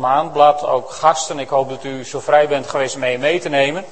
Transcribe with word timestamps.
maandblad, 0.00 0.66
ook 0.66 0.90
gasten. 0.90 1.38
Ik 1.38 1.48
hoop 1.48 1.68
dat 1.68 1.84
u 1.84 2.04
zo 2.04 2.20
vrij 2.20 2.48
bent 2.48 2.66
geweest 2.66 2.96
mee 2.96 3.18
mee 3.18 3.40
te 3.40 3.48
nemen. 3.48 3.84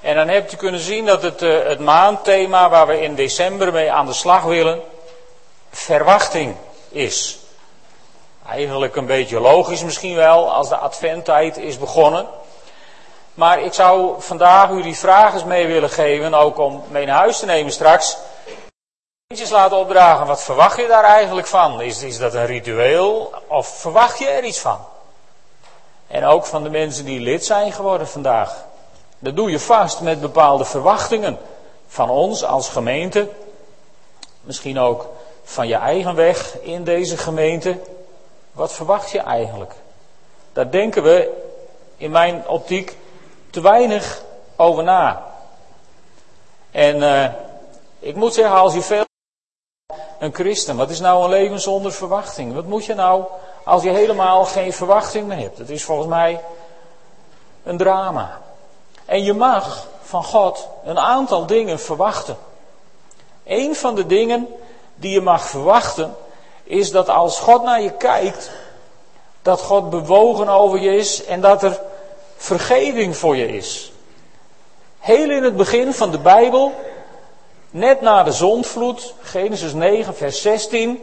En 0.00 0.14
dan 0.14 0.28
hebt 0.28 0.52
u 0.52 0.56
kunnen 0.56 0.80
zien 0.80 1.06
dat 1.06 1.22
het, 1.22 1.42
uh, 1.42 1.64
het 1.64 1.80
maandthema 1.80 2.68
waar 2.68 2.86
we 2.86 3.02
in 3.02 3.14
december 3.14 3.72
mee 3.72 3.92
aan 3.92 4.06
de 4.06 4.12
slag 4.12 4.42
willen, 4.42 4.80
verwachting 5.70 6.56
is. 6.88 7.38
Eigenlijk 8.48 8.96
een 8.96 9.06
beetje 9.06 9.40
logisch 9.40 9.84
misschien 9.84 10.16
wel 10.16 10.52
als 10.52 10.68
de 10.68 10.76
adventtijd 10.76 11.56
is 11.56 11.78
begonnen. 11.78 12.26
Maar 13.34 13.62
ik 13.62 13.72
zou 13.72 14.14
vandaag 14.18 14.70
u 14.70 14.82
die 14.82 14.96
vragen 14.96 15.34
eens 15.34 15.44
mee 15.44 15.66
willen 15.66 15.90
geven, 15.90 16.34
ook 16.34 16.58
om 16.58 16.82
mee 16.88 17.06
naar 17.06 17.18
huis 17.18 17.38
te 17.38 17.46
nemen 17.46 17.72
straks. 17.72 18.16
Eentjes 19.26 19.50
laten 19.50 19.76
opdragen, 19.76 20.26
wat 20.26 20.42
verwacht 20.42 20.76
je 20.76 20.86
daar 20.86 21.04
eigenlijk 21.04 21.46
van? 21.46 21.80
Is, 21.80 22.02
is 22.02 22.18
dat 22.18 22.34
een 22.34 22.46
ritueel 22.46 23.32
of 23.48 23.68
verwacht 23.68 24.18
je 24.18 24.28
er 24.28 24.44
iets 24.44 24.58
van? 24.58 24.86
En 26.08 26.24
ook 26.24 26.46
van 26.46 26.62
de 26.62 26.70
mensen 26.70 27.04
die 27.04 27.20
lid 27.20 27.44
zijn 27.44 27.72
geworden 27.72 28.08
vandaag. 28.08 28.64
Dat 29.18 29.36
doe 29.36 29.50
je 29.50 29.60
vast 29.60 30.00
met 30.00 30.20
bepaalde 30.20 30.64
verwachtingen 30.64 31.38
van 31.86 32.10
ons 32.10 32.44
als 32.44 32.68
gemeente. 32.68 33.28
Misschien 34.40 34.78
ook 34.78 35.08
van 35.44 35.68
je 35.68 35.74
eigen 35.74 36.14
weg 36.14 36.60
in 36.60 36.84
deze 36.84 37.16
gemeente. 37.16 37.78
Wat 38.52 38.72
verwacht 38.72 39.10
je 39.10 39.18
eigenlijk? 39.18 39.72
Daar 40.52 40.70
denken 40.70 41.02
we 41.02 41.46
in 41.96 42.10
mijn 42.10 42.48
optiek 42.48 42.96
te 43.50 43.60
weinig 43.60 44.22
over 44.56 44.84
na. 44.84 45.26
En 46.70 46.96
uh, 46.96 47.28
ik 47.98 48.14
moet 48.14 48.34
zeggen, 48.34 48.56
als 48.56 48.74
je 48.74 48.80
veel 48.80 49.04
een 50.18 50.34
christen? 50.34 50.76
Wat 50.76 50.90
is 50.90 51.00
nou 51.00 51.24
een 51.24 51.30
leven 51.30 51.60
zonder 51.60 51.92
verwachting? 51.92 52.54
Wat 52.54 52.64
moet 52.64 52.84
je 52.84 52.94
nou 52.94 53.24
als 53.68 53.82
je 53.82 53.90
helemaal 53.90 54.44
geen 54.44 54.72
verwachting 54.72 55.26
meer 55.26 55.38
hebt? 55.38 55.58
Het 55.58 55.70
is 55.70 55.84
volgens 55.84 56.08
mij 56.08 56.40
een 57.64 57.76
drama. 57.76 58.40
En 59.04 59.22
je 59.22 59.32
mag 59.32 59.86
van 60.02 60.24
God 60.24 60.68
een 60.84 60.98
aantal 60.98 61.46
dingen 61.46 61.80
verwachten. 61.80 62.36
Een 63.44 63.76
van 63.76 63.94
de 63.94 64.06
dingen 64.06 64.48
die 64.94 65.12
je 65.12 65.20
mag 65.20 65.42
verwachten 65.42 66.16
is 66.64 66.90
dat 66.90 67.08
als 67.08 67.38
God 67.38 67.62
naar 67.62 67.82
je 67.82 67.92
kijkt, 67.92 68.50
dat 69.42 69.60
God 69.60 69.90
bewogen 69.90 70.48
over 70.48 70.78
je 70.78 70.96
is 70.96 71.24
en 71.24 71.40
dat 71.40 71.62
er 71.62 71.80
vergeving 72.36 73.16
voor 73.16 73.36
je 73.36 73.48
is. 73.48 73.92
Heel 74.98 75.30
in 75.30 75.42
het 75.42 75.56
begin 75.56 75.94
van 75.94 76.10
de 76.10 76.18
Bijbel 76.18 76.74
Net 77.70 78.00
na 78.00 78.22
de 78.22 78.32
zondvloed, 78.32 79.14
Genesis 79.22 79.72
9, 79.72 80.14
vers 80.14 80.42
16, 80.42 81.02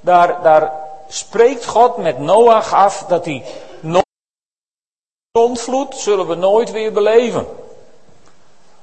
daar, 0.00 0.42
daar 0.42 0.72
spreekt 1.12 1.66
God 1.66 1.96
met 1.96 2.18
Noach 2.18 2.74
af 2.74 3.04
dat 3.08 3.24
die 3.24 3.42
zondvloed 5.38 5.96
zullen 5.96 6.26
we 6.26 6.34
nooit 6.34 6.70
weer 6.70 6.92
beleven. 6.92 7.46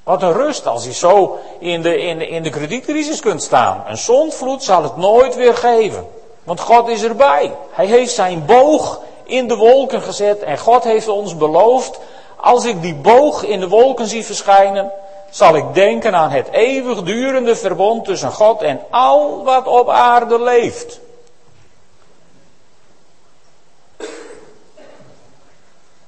Wat 0.03 0.21
een 0.21 0.33
rust 0.33 0.67
als 0.67 0.86
je 0.86 0.94
zo 0.94 1.39
in 1.59 1.81
de, 1.81 1.97
in, 1.97 2.21
in 2.21 2.44
de 2.44 2.49
kredietcrisis 2.49 3.19
kunt 3.19 3.44
staan. 3.44 3.83
Een 3.88 3.97
zondvloed 3.97 4.63
zal 4.63 4.83
het 4.83 4.97
nooit 4.97 5.36
weer 5.36 5.55
geven. 5.55 6.08
Want 6.44 6.59
God 6.59 6.88
is 6.88 7.03
erbij. 7.03 7.55
Hij 7.71 7.86
heeft 7.86 8.13
zijn 8.13 8.45
boog 8.45 8.99
in 9.23 9.47
de 9.47 9.55
wolken 9.55 10.02
gezet 10.02 10.39
en 10.39 10.58
God 10.58 10.83
heeft 10.83 11.08
ons 11.08 11.38
beloofd, 11.38 11.99
als 12.38 12.66
ik 12.66 12.81
die 12.81 12.95
boog 12.95 13.43
in 13.43 13.59
de 13.59 13.67
wolken 13.67 14.08
zie 14.08 14.25
verschijnen, 14.25 14.91
zal 15.30 15.55
ik 15.55 15.73
denken 15.73 16.16
aan 16.16 16.30
het 16.30 16.47
eeuwigdurende 16.52 17.55
verbond 17.55 18.05
tussen 18.05 18.31
God 18.31 18.61
en 18.61 18.81
al 18.89 19.43
wat 19.43 19.67
op 19.67 19.89
aarde 19.89 20.42
leeft. 20.42 20.99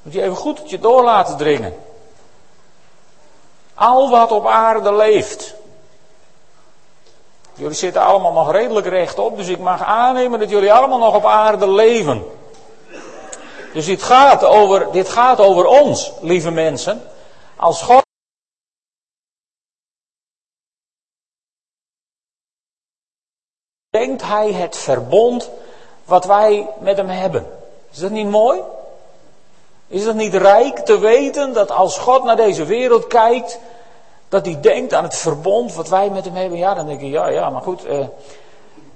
Moet 0.02 0.14
je 0.14 0.22
even 0.22 0.36
goed 0.36 0.60
het 0.60 0.70
je 0.70 0.80
door 0.80 1.04
laten 1.04 1.38
dringen. 1.38 1.74
Al 3.74 4.10
wat 4.10 4.32
op 4.32 4.48
aarde 4.48 4.94
leeft. 4.94 5.56
Jullie 7.54 7.76
zitten 7.76 8.02
allemaal 8.02 8.34
nog 8.34 8.52
redelijk 8.52 8.88
rechtop, 8.88 9.38
dus 9.38 9.48
ik 9.48 9.60
mag 9.60 9.84
aannemen 9.84 10.40
dat 10.40 10.50
jullie 10.50 10.74
allemaal 10.74 11.00
nog 11.00 11.16
op 11.16 11.26
aarde 11.26 11.70
leven. 11.70 12.26
Dus 13.74 13.86
dit 13.86 14.04
gaat 14.04 14.44
over, 14.44 14.92
dit 14.92 15.10
gaat 15.10 15.40
over 15.40 15.66
ons, 15.66 16.12
lieve 16.22 16.52
mensen. 16.52 17.02
Als 17.56 17.82
God 17.82 18.06
denkt 23.90 24.22
hij 24.22 24.54
het 24.54 24.78
verbond 24.78 25.50
wat 26.06 26.26
wij 26.26 26.70
met 26.80 26.98
hem 26.98 27.10
hebben. 27.10 27.60
Is 27.92 27.98
dat 27.98 28.12
niet 28.12 28.28
mooi? 28.28 28.62
Is 29.92 30.04
dat 30.04 30.16
niet 30.16 30.34
rijk 30.34 30.78
te 30.80 31.00
weten 31.00 31.54
dat 31.54 31.72
als 31.72 31.98
God 31.98 32.24
naar 32.24 32.36
deze 32.36 32.66
wereld 32.66 33.08
kijkt, 33.08 33.60
dat 34.30 34.46
hij 34.46 34.58
denkt 34.62 34.94
aan 34.94 35.04
het 35.04 35.16
verbond 35.16 35.74
wat 35.74 35.90
wij 35.90 36.10
met 36.10 36.26
hem 36.26 36.36
hebben? 36.36 36.58
Ja, 36.58 36.74
dan 36.74 36.88
denk 36.88 37.02
ik, 37.02 37.12
ja, 37.12 37.28
ja, 37.28 37.50
maar 37.50 37.62
goed. 37.62 37.86
Eh, 37.86 38.00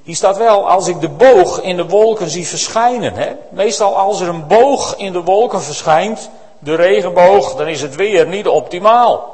hier 0.04 0.16
staat 0.16 0.38
wel, 0.38 0.70
als 0.70 0.88
ik 0.88 1.02
de 1.02 1.10
boog 1.10 1.62
in 1.62 1.78
de 1.78 1.88
wolken 1.88 2.30
zie 2.30 2.48
verschijnen. 2.48 3.14
Hè? 3.14 3.32
Meestal 3.50 3.98
als 3.98 4.22
er 4.22 4.28
een 4.28 4.48
boog 4.48 4.98
in 4.98 5.14
de 5.14 5.24
wolken 5.24 5.62
verschijnt, 5.62 6.30
de 6.60 6.76
regenboog, 6.76 7.56
dan 7.56 7.68
is 7.68 7.82
het 7.82 7.96
weer 7.96 8.28
niet 8.28 8.48
optimaal. 8.48 9.34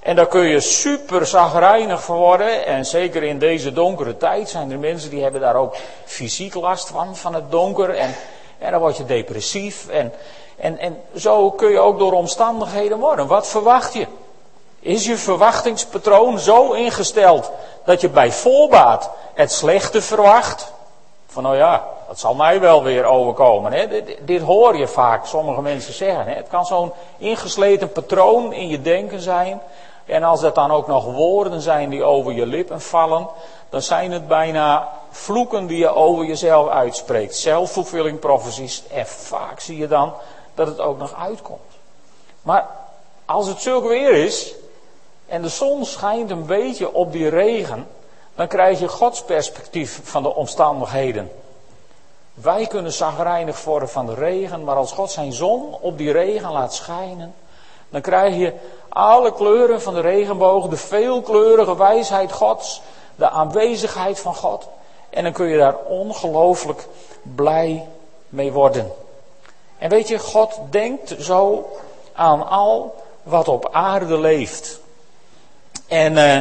En 0.00 0.16
daar 0.16 0.26
kun 0.26 0.42
je 0.42 0.60
super 0.60 1.26
zagrijnig 1.26 2.02
voor 2.02 2.16
worden. 2.16 2.66
En 2.66 2.86
zeker 2.86 3.22
in 3.22 3.38
deze 3.38 3.72
donkere 3.72 4.16
tijd 4.16 4.48
zijn 4.48 4.70
er 4.70 4.78
mensen 4.78 5.10
die 5.10 5.22
hebben 5.22 5.40
daar 5.40 5.56
ook 5.56 5.76
fysiek 6.04 6.54
last 6.54 6.88
van, 6.88 7.16
van 7.16 7.34
het 7.34 7.50
donker. 7.50 7.94
En, 7.94 8.14
en 8.58 8.70
dan 8.70 8.80
word 8.80 8.96
je 8.96 9.04
depressief. 9.04 9.88
En, 9.88 10.12
en, 10.62 10.78
en 10.78 11.02
zo 11.16 11.50
kun 11.50 11.70
je 11.70 11.78
ook 11.78 11.98
door 11.98 12.12
omstandigheden 12.12 12.98
worden. 12.98 13.26
Wat 13.26 13.46
verwacht 13.46 13.94
je? 13.94 14.06
Is 14.80 15.06
je 15.06 15.16
verwachtingspatroon 15.16 16.38
zo 16.38 16.72
ingesteld 16.72 17.50
dat 17.84 18.00
je 18.00 18.08
bij 18.08 18.32
voorbaat 18.32 19.10
het 19.34 19.52
slechte 19.52 20.02
verwacht? 20.02 20.72
Van 21.26 21.42
nou 21.42 21.56
ja, 21.56 21.84
dat 22.08 22.18
zal 22.18 22.34
mij 22.34 22.60
wel 22.60 22.82
weer 22.82 23.04
overkomen. 23.04 23.72
Hè? 23.72 23.88
Dit, 23.88 24.16
dit, 24.20 24.42
hoor 24.42 24.76
je 24.76 24.88
vaak 24.88 25.26
sommige 25.26 25.62
mensen 25.62 25.92
zeggen. 25.92 26.26
Hè? 26.26 26.34
Het 26.34 26.48
kan 26.48 26.66
zo'n 26.66 26.92
ingesleten 27.18 27.92
patroon 27.92 28.52
in 28.52 28.68
je 28.68 28.82
denken 28.82 29.20
zijn. 29.20 29.60
En 30.06 30.22
als 30.22 30.42
het 30.42 30.54
dan 30.54 30.70
ook 30.70 30.86
nog 30.86 31.04
woorden 31.04 31.60
zijn 31.60 31.90
die 31.90 32.04
over 32.04 32.32
je 32.32 32.46
lippen 32.46 32.80
vallen, 32.80 33.28
dan 33.70 33.82
zijn 33.82 34.12
het 34.12 34.28
bijna 34.28 34.88
vloeken 35.10 35.66
die 35.66 35.78
je 35.78 35.94
over 35.94 36.24
jezelf 36.24 36.68
uitspreekt. 36.68 37.36
Self-fulfilling 37.36 38.18
prophecies. 38.18 38.82
En 38.86 39.06
vaak 39.06 39.60
zie 39.60 39.78
je 39.78 39.88
dan 39.88 40.12
dat 40.64 40.76
het 40.76 40.86
ook 40.86 40.98
nog 40.98 41.14
uitkomt. 41.14 41.60
Maar 42.42 42.66
als 43.24 43.46
het 43.46 43.60
zulk 43.60 43.88
weer 43.88 44.12
is, 44.12 44.54
en 45.26 45.42
de 45.42 45.48
zon 45.48 45.84
schijnt 45.84 46.30
een 46.30 46.46
beetje 46.46 46.92
op 46.92 47.12
die 47.12 47.28
regen, 47.28 47.88
dan 48.34 48.46
krijg 48.48 48.78
je 48.78 48.88
Gods 48.88 49.22
perspectief 49.22 50.00
van 50.02 50.22
de 50.22 50.34
omstandigheden. 50.34 51.30
Wij 52.34 52.66
kunnen 52.66 52.92
zagrijnig 52.92 53.64
worden 53.64 53.88
van 53.88 54.06
de 54.06 54.14
regen, 54.14 54.64
maar 54.64 54.76
als 54.76 54.92
God 54.92 55.10
zijn 55.10 55.32
zon 55.32 55.76
op 55.80 55.98
die 55.98 56.12
regen 56.12 56.52
laat 56.52 56.74
schijnen, 56.74 57.34
dan 57.88 58.00
krijg 58.00 58.36
je 58.36 58.52
alle 58.88 59.32
kleuren 59.32 59.82
van 59.82 59.94
de 59.94 60.00
regenboog, 60.00 60.68
de 60.68 60.76
veelkleurige 60.76 61.76
wijsheid 61.76 62.32
Gods, 62.32 62.82
de 63.14 63.28
aanwezigheid 63.28 64.20
van 64.20 64.34
God. 64.34 64.68
En 65.10 65.22
dan 65.22 65.32
kun 65.32 65.46
je 65.46 65.58
daar 65.58 65.76
ongelooflijk 65.76 66.86
blij 67.22 67.86
mee 68.28 68.52
worden. 68.52 68.92
En 69.82 69.88
weet 69.88 70.08
je, 70.08 70.18
God 70.18 70.60
denkt 70.70 71.14
zo 71.18 71.70
aan 72.12 72.48
al 72.48 72.94
wat 73.22 73.48
op 73.48 73.68
aarde 73.72 74.18
leeft. 74.18 74.80
En 75.88 76.12
uh, 76.12 76.40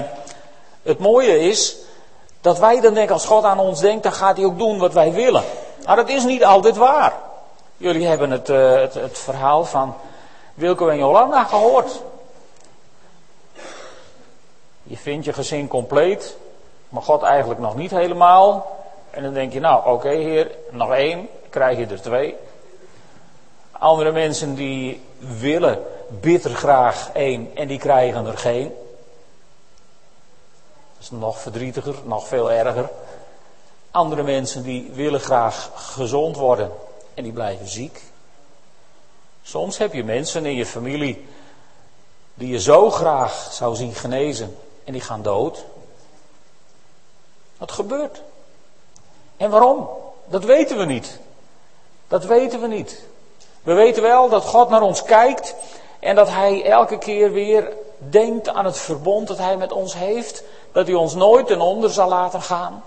het 0.83 0.99
mooie 0.99 1.39
is 1.39 1.77
dat 2.41 2.59
wij 2.59 2.81
dan 2.81 2.93
denken, 2.93 3.13
als 3.13 3.25
God 3.25 3.43
aan 3.43 3.59
ons 3.59 3.79
denkt, 3.79 4.03
dan 4.03 4.11
gaat 4.11 4.37
hij 4.37 4.45
ook 4.45 4.57
doen 4.57 4.79
wat 4.79 4.93
wij 4.93 5.11
willen. 5.11 5.43
Maar 5.85 5.95
dat 5.95 6.09
is 6.09 6.23
niet 6.23 6.45
altijd 6.45 6.77
waar. 6.77 7.13
Jullie 7.77 8.07
hebben 8.07 8.31
het, 8.31 8.49
uh, 8.49 8.73
het, 8.73 8.93
het 8.93 9.19
verhaal 9.19 9.65
van 9.65 9.95
Wilco 10.53 10.87
en 10.87 10.97
Jolanda 10.97 11.43
gehoord. 11.43 12.01
Je 14.83 14.97
vindt 14.97 15.25
je 15.25 15.33
gezin 15.33 15.67
compleet, 15.67 16.37
maar 16.89 17.03
God 17.03 17.21
eigenlijk 17.21 17.59
nog 17.59 17.75
niet 17.75 17.91
helemaal. 17.91 18.77
En 19.09 19.23
dan 19.23 19.33
denk 19.33 19.53
je, 19.53 19.59
nou 19.59 19.89
oké 19.89 20.09
heer, 20.09 20.51
nog 20.69 20.93
één, 20.93 21.29
krijg 21.49 21.77
je 21.77 21.85
er 21.85 22.01
twee. 22.01 22.37
Andere 23.81 24.11
mensen 24.11 24.55
die 24.55 25.01
willen 25.17 25.83
bitter 26.07 26.51
graag 26.51 27.09
één 27.13 27.55
en 27.55 27.67
die 27.67 27.79
krijgen 27.79 28.25
er 28.25 28.37
geen. 28.37 28.67
Dat 30.93 30.99
is 30.99 31.11
nog 31.11 31.39
verdrietiger, 31.39 31.95
nog 32.03 32.27
veel 32.27 32.51
erger. 32.51 32.89
Andere 33.91 34.23
mensen 34.23 34.63
die 34.63 34.91
willen 34.91 35.19
graag 35.19 35.69
gezond 35.73 36.35
worden 36.35 36.71
en 37.13 37.23
die 37.23 37.31
blijven 37.31 37.67
ziek. 37.67 38.01
Soms 39.43 39.77
heb 39.77 39.93
je 39.93 40.03
mensen 40.03 40.45
in 40.45 40.55
je 40.55 40.65
familie 40.65 41.27
die 42.33 42.51
je 42.51 42.59
zo 42.59 42.89
graag 42.89 43.49
zou 43.51 43.75
zien 43.75 43.93
genezen 43.93 44.57
en 44.83 44.93
die 44.93 45.01
gaan 45.01 45.21
dood. 45.21 45.65
Wat 47.57 47.71
gebeurt? 47.71 48.21
En 49.37 49.49
waarom? 49.49 49.89
Dat 50.27 50.43
weten 50.43 50.77
we 50.77 50.85
niet. 50.85 51.19
Dat 52.07 52.25
weten 52.25 52.61
we 52.61 52.67
niet. 52.67 53.09
We 53.63 53.73
weten 53.73 54.01
wel 54.01 54.29
dat 54.29 54.45
God 54.45 54.69
naar 54.69 54.81
ons 54.81 55.03
kijkt 55.03 55.55
en 55.99 56.15
dat 56.15 56.29
Hij 56.29 56.65
elke 56.65 56.97
keer 56.97 57.31
weer 57.31 57.73
denkt 57.97 58.49
aan 58.49 58.65
het 58.65 58.77
verbond 58.77 59.27
dat 59.27 59.37
Hij 59.37 59.57
met 59.57 59.71
ons 59.71 59.93
heeft. 59.93 60.43
Dat 60.71 60.87
Hij 60.87 60.95
ons 60.95 61.15
nooit 61.15 61.47
ten 61.47 61.61
onder 61.61 61.89
zal 61.89 62.09
laten 62.09 62.41
gaan. 62.41 62.83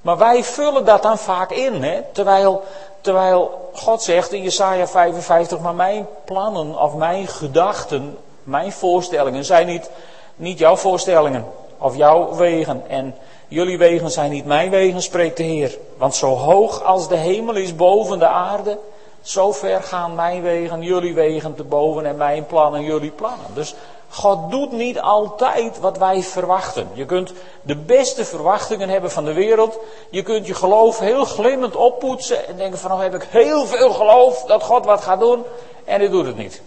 Maar 0.00 0.18
wij 0.18 0.44
vullen 0.44 0.84
dat 0.84 1.02
dan 1.02 1.18
vaak 1.18 1.50
in. 1.50 1.82
Hè? 1.82 2.00
Terwijl, 2.12 2.62
terwijl 3.00 3.70
God 3.74 4.02
zegt 4.02 4.32
in 4.32 4.42
Jesaja 4.42 4.86
55, 4.86 5.58
maar 5.58 5.74
mijn 5.74 6.06
plannen 6.24 6.82
of 6.82 6.94
mijn 6.94 7.26
gedachten, 7.26 8.18
mijn 8.42 8.72
voorstellingen 8.72 9.44
zijn 9.44 9.66
niet, 9.66 9.90
niet 10.36 10.58
jouw 10.58 10.76
voorstellingen 10.76 11.46
of 11.78 11.96
jouw 11.96 12.34
wegen. 12.34 12.82
En 12.88 13.14
jullie 13.48 13.78
wegen 13.78 14.10
zijn 14.10 14.30
niet 14.30 14.44
mijn 14.44 14.70
wegen, 14.70 15.02
spreekt 15.02 15.36
de 15.36 15.42
Heer. 15.42 15.78
Want 15.96 16.14
zo 16.14 16.34
hoog 16.34 16.84
als 16.84 17.08
de 17.08 17.16
hemel 17.16 17.54
is 17.54 17.76
boven 17.76 18.18
de 18.18 18.26
aarde, 18.26 18.78
zo 19.22 19.52
ver 19.52 19.82
gaan 19.82 20.14
mijn 20.14 20.42
wegen, 20.42 20.82
jullie 20.82 21.14
wegen 21.14 21.54
te 21.54 21.64
boven 21.64 22.06
en 22.06 22.16
mijn 22.16 22.46
plannen, 22.46 22.82
jullie 22.82 23.10
plannen. 23.10 23.46
Dus 23.54 23.74
God 24.10 24.50
doet 24.50 24.72
niet 24.72 25.00
altijd 25.00 25.78
wat 25.78 25.98
wij 25.98 26.22
verwachten. 26.22 26.88
Je 26.92 27.04
kunt 27.04 27.32
de 27.62 27.76
beste 27.76 28.24
verwachtingen 28.24 28.88
hebben 28.88 29.10
van 29.10 29.24
de 29.24 29.32
wereld. 29.32 29.78
Je 30.10 30.22
kunt 30.22 30.46
je 30.46 30.54
geloof 30.54 30.98
heel 30.98 31.24
glimmend 31.24 31.76
oppoetsen 31.76 32.46
en 32.46 32.56
denken 32.56 32.78
van 32.78 32.90
nou 32.90 33.02
heb 33.02 33.14
ik 33.14 33.22
heel 33.30 33.66
veel 33.66 33.92
geloof 33.92 34.42
dat 34.42 34.62
God 34.62 34.84
wat 34.84 35.00
gaat 35.00 35.20
doen 35.20 35.44
en 35.84 36.00
hij 36.00 36.08
doet 36.08 36.26
het 36.26 36.36
niet. 36.36 36.62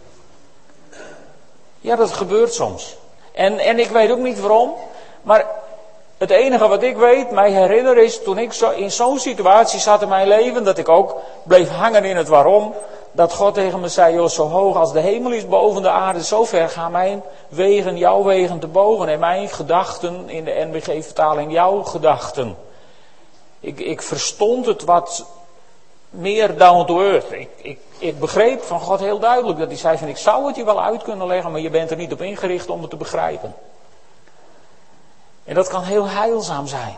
Ja, 1.80 1.96
dat 1.96 2.12
gebeurt 2.12 2.54
soms. 2.54 2.96
En, 3.32 3.60
en 3.60 3.80
ik 3.80 3.90
weet 3.90 4.12
ook 4.12 4.18
niet 4.18 4.40
waarom, 4.40 4.74
maar 5.22 5.46
het 6.22 6.30
enige 6.30 6.68
wat 6.68 6.84
ik 6.84 6.98
weet, 6.98 7.32
mij 7.32 7.52
herinner 7.52 7.98
is 7.98 8.24
toen 8.24 8.38
ik 8.38 8.54
zo 8.54 8.70
in 8.70 8.92
zo'n 8.92 9.20
situatie 9.20 9.80
zat 9.80 10.02
in 10.02 10.08
mijn 10.08 10.28
leven, 10.28 10.64
dat 10.64 10.78
ik 10.78 10.90
ook 10.90 11.16
bleef 11.44 11.70
hangen 11.70 12.06
in 12.06 12.18
het 12.18 12.28
waarom 12.28 12.74
dat 13.12 13.34
God 13.34 13.54
tegen 13.54 13.80
me 13.80 13.88
zei, 13.88 14.16
joh, 14.16 14.28
zo 14.28 14.48
hoog 14.48 14.76
als 14.76 14.94
de 14.94 15.00
hemel 15.00 15.32
is 15.32 15.48
boven 15.48 15.82
de 15.82 15.90
aarde, 15.90 16.24
zo 16.24 16.44
ver 16.44 16.70
gaan 16.70 16.92
mijn 16.92 17.24
wegen, 17.50 17.98
jouw 17.98 18.24
wegen 18.24 18.60
te 18.60 18.68
boven. 18.68 19.08
En 19.08 19.20
mijn 19.20 19.50
gedachten, 19.50 20.30
in 20.30 20.44
de 20.44 20.68
NBG-vertaling, 20.72 21.52
jouw 21.52 21.84
gedachten. 21.84 22.58
Ik, 23.60 23.80
ik 23.80 24.02
verstond 24.02 24.66
het 24.66 24.84
wat 24.84 25.26
meer 26.10 26.58
down 26.58 26.86
to 26.86 27.02
earth. 27.02 27.32
Ik, 27.32 27.50
ik, 27.62 27.80
ik 27.98 28.20
begreep 28.20 28.64
van 28.64 28.80
God 28.80 29.00
heel 29.00 29.20
duidelijk 29.20 29.60
dat 29.60 29.68
hij 29.68 29.78
zei 29.78 29.98
van, 29.98 30.08
ik 30.08 30.18
zou 30.18 30.48
het 30.48 30.56
je 30.56 30.66
wel 30.66 30.84
uit 30.84 31.04
kunnen 31.04 31.28
leggen, 31.28 31.52
maar 31.52 31.62
je 31.62 31.70
bent 31.70 31.92
er 31.92 31.98
niet 31.98 32.14
op 32.14 32.22
ingericht 32.22 32.70
om 32.70 32.82
het 32.82 32.90
te 32.90 32.96
begrijpen. 32.96 33.56
En 35.44 35.56
dat 35.56 35.68
kan 35.68 35.84
heel 35.84 36.08
heilzaam 36.08 36.68
zijn. 36.68 36.98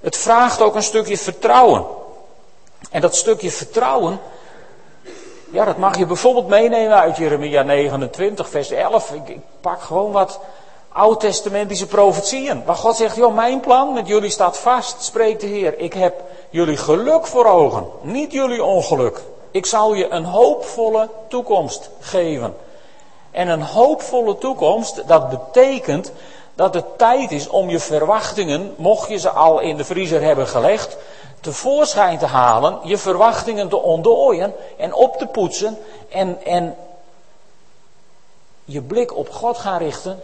Het 0.00 0.16
vraagt 0.16 0.60
ook 0.60 0.74
een 0.74 0.82
stukje 0.82 1.18
vertrouwen. 1.18 1.84
En 2.90 3.00
dat 3.00 3.16
stukje 3.16 3.50
vertrouwen, 3.50 4.20
ja, 5.50 5.64
dat 5.64 5.76
mag 5.76 5.98
je 5.98 6.06
bijvoorbeeld 6.06 6.48
meenemen 6.48 6.96
uit 6.96 7.16
Jeremia 7.16 7.62
29, 7.62 8.48
vers 8.48 8.70
11. 8.70 9.12
Ik, 9.12 9.28
ik 9.28 9.40
pak 9.60 9.82
gewoon 9.82 10.12
wat 10.12 10.40
oud-testamentische 10.88 11.86
profetieën. 11.86 12.64
Waar 12.64 12.76
God 12.76 12.96
zegt, 12.96 13.16
joh, 13.16 13.34
mijn 13.34 13.60
plan 13.60 13.92
met 13.92 14.06
jullie 14.06 14.30
staat 14.30 14.58
vast, 14.58 15.02
spreekt 15.02 15.40
de 15.40 15.46
Heer. 15.46 15.78
Ik 15.78 15.92
heb 15.92 16.22
jullie 16.50 16.76
geluk 16.76 17.26
voor 17.26 17.46
ogen, 17.46 17.86
niet 18.00 18.32
jullie 18.32 18.64
ongeluk. 18.64 19.20
Ik 19.50 19.66
zal 19.66 19.94
je 19.94 20.08
een 20.08 20.24
hoopvolle 20.24 21.08
toekomst 21.28 21.90
geven. 22.00 22.56
En 23.30 23.48
een 23.48 23.62
hoopvolle 23.62 24.38
toekomst, 24.38 25.08
dat 25.08 25.28
betekent 25.28 26.12
dat 26.58 26.74
het 26.74 26.98
tijd 26.98 27.30
is 27.30 27.48
om 27.48 27.70
je 27.70 27.78
verwachtingen, 27.78 28.74
mocht 28.76 29.08
je 29.08 29.16
ze 29.16 29.30
al 29.30 29.60
in 29.60 29.76
de 29.76 29.84
vriezer 29.84 30.22
hebben 30.22 30.46
gelegd, 30.46 30.96
tevoorschijn 31.40 32.18
te 32.18 32.26
halen, 32.26 32.78
je 32.82 32.98
verwachtingen 32.98 33.68
te 33.68 33.76
ontdooien 33.76 34.54
en 34.76 34.94
op 34.94 35.16
te 35.16 35.26
poetsen 35.26 35.78
en, 36.08 36.44
en 36.44 36.76
je 38.64 38.82
blik 38.82 39.16
op 39.16 39.30
God 39.30 39.58
gaan 39.58 39.78
richten 39.78 40.22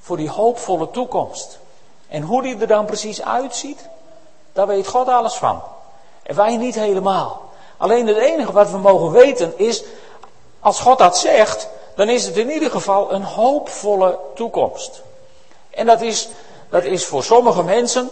voor 0.00 0.16
die 0.16 0.30
hoopvolle 0.30 0.90
toekomst. 0.90 1.58
En 2.08 2.22
hoe 2.22 2.42
die 2.42 2.58
er 2.58 2.66
dan 2.66 2.84
precies 2.84 3.22
uitziet, 3.22 3.88
daar 4.52 4.66
weet 4.66 4.86
God 4.86 5.08
alles 5.08 5.34
van. 5.34 5.62
En 6.22 6.36
wij 6.36 6.56
niet 6.56 6.74
helemaal. 6.74 7.42
Alleen 7.76 8.06
het 8.06 8.16
enige 8.16 8.52
wat 8.52 8.70
we 8.70 8.78
mogen 8.78 9.10
weten 9.10 9.58
is, 9.58 9.84
als 10.60 10.80
God 10.80 10.98
dat 10.98 11.18
zegt, 11.18 11.68
dan 11.94 12.08
is 12.08 12.26
het 12.26 12.36
in 12.36 12.50
ieder 12.50 12.70
geval 12.70 13.12
een 13.12 13.24
hoopvolle 13.24 14.18
toekomst. 14.34 15.02
En 15.74 15.86
dat 15.86 16.00
is, 16.00 16.28
dat 16.70 16.84
is 16.84 17.04
voor 17.04 17.24
sommige 17.24 17.62
mensen 17.62 18.10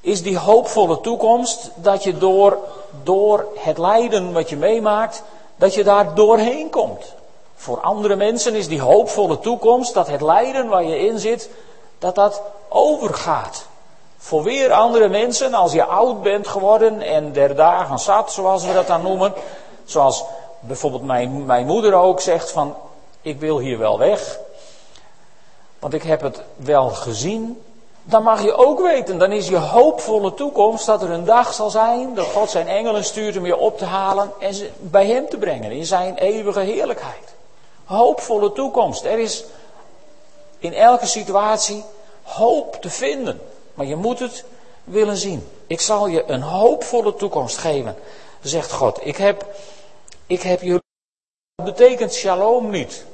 is 0.00 0.22
die 0.22 0.38
hoopvolle 0.38 1.00
toekomst 1.00 1.70
dat 1.74 2.02
je 2.02 2.18
door, 2.18 2.58
door 3.02 3.46
het 3.56 3.78
lijden 3.78 4.32
wat 4.32 4.48
je 4.48 4.56
meemaakt, 4.56 5.22
dat 5.56 5.74
je 5.74 5.84
daar 5.84 6.14
doorheen 6.14 6.70
komt. 6.70 7.14
Voor 7.54 7.80
andere 7.80 8.16
mensen 8.16 8.54
is 8.54 8.68
die 8.68 8.80
hoopvolle 8.80 9.38
toekomst 9.38 9.94
dat 9.94 10.08
het 10.08 10.20
lijden 10.20 10.68
waar 10.68 10.84
je 10.84 10.98
in 10.98 11.18
zit, 11.18 11.50
dat 11.98 12.14
dat 12.14 12.42
overgaat. 12.68 13.66
Voor 14.18 14.42
weer 14.42 14.72
andere 14.72 15.08
mensen, 15.08 15.54
als 15.54 15.72
je 15.72 15.84
oud 15.84 16.22
bent 16.22 16.48
geworden 16.48 17.00
en 17.00 17.32
der 17.32 17.54
dagen 17.54 17.98
zat, 17.98 18.32
zoals 18.32 18.64
we 18.64 18.72
dat 18.72 18.86
dan 18.86 19.02
noemen, 19.02 19.32
zoals 19.84 20.24
bijvoorbeeld 20.60 21.02
mijn, 21.02 21.46
mijn 21.46 21.66
moeder 21.66 21.94
ook 21.94 22.20
zegt 22.20 22.50
van, 22.50 22.76
ik 23.22 23.40
wil 23.40 23.58
hier 23.58 23.78
wel 23.78 23.98
weg, 23.98 24.38
want 25.84 25.96
ik 25.96 26.02
heb 26.02 26.20
het 26.20 26.40
wel 26.56 26.88
gezien, 26.88 27.62
dan 28.02 28.22
mag 28.22 28.42
je 28.42 28.54
ook 28.54 28.80
weten, 28.80 29.18
dan 29.18 29.32
is 29.32 29.48
je 29.48 29.56
hoopvolle 29.56 30.34
toekomst 30.34 30.86
dat 30.86 31.02
er 31.02 31.10
een 31.10 31.24
dag 31.24 31.54
zal 31.54 31.70
zijn 31.70 32.14
dat 32.14 32.26
God 32.26 32.50
zijn 32.50 32.68
engelen 32.68 33.04
stuurt 33.04 33.36
om 33.36 33.46
je 33.46 33.56
op 33.56 33.78
te 33.78 33.84
halen 33.84 34.32
en 34.38 34.54
ze 34.54 34.70
bij 34.80 35.06
hem 35.06 35.28
te 35.28 35.36
brengen 35.36 35.70
in 35.70 35.86
zijn 35.86 36.16
eeuwige 36.16 36.60
heerlijkheid. 36.60 37.34
Hoopvolle 37.84 38.52
toekomst. 38.52 39.04
Er 39.04 39.18
is 39.18 39.44
in 40.58 40.72
elke 40.72 41.06
situatie 41.06 41.84
hoop 42.22 42.74
te 42.80 42.90
vinden, 42.90 43.40
maar 43.74 43.86
je 43.86 43.96
moet 43.96 44.18
het 44.18 44.44
willen 44.84 45.16
zien. 45.16 45.48
Ik 45.66 45.80
zal 45.80 46.06
je 46.06 46.24
een 46.26 46.42
hoopvolle 46.42 47.14
toekomst 47.14 47.56
geven, 47.56 47.96
zegt 48.40 48.72
God. 48.72 49.06
Ik 49.06 49.16
heb, 49.16 49.46
ik 50.26 50.42
heb 50.42 50.60
jullie. 50.60 50.82
Dat 51.54 51.66
betekent 51.66 52.12
shalom 52.12 52.70
niet. 52.70 53.04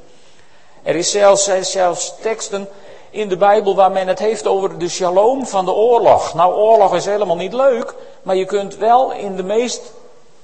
Er 0.82 0.96
is 0.96 1.10
zelfs, 1.10 1.50
zelfs 1.60 2.14
teksten 2.20 2.68
in 3.10 3.28
de 3.28 3.36
Bijbel 3.36 3.74
waar 3.74 3.90
men 3.90 4.08
het 4.08 4.18
heeft 4.18 4.46
over 4.46 4.78
de 4.78 4.88
shalom 4.88 5.46
van 5.46 5.64
de 5.64 5.72
oorlog. 5.72 6.34
Nou, 6.34 6.54
oorlog 6.54 6.94
is 6.94 7.04
helemaal 7.04 7.36
niet 7.36 7.52
leuk, 7.52 7.94
maar 8.22 8.36
je 8.36 8.44
kunt 8.44 8.76
wel 8.76 9.12
in 9.12 9.36
de 9.36 9.42
meest 9.42 9.92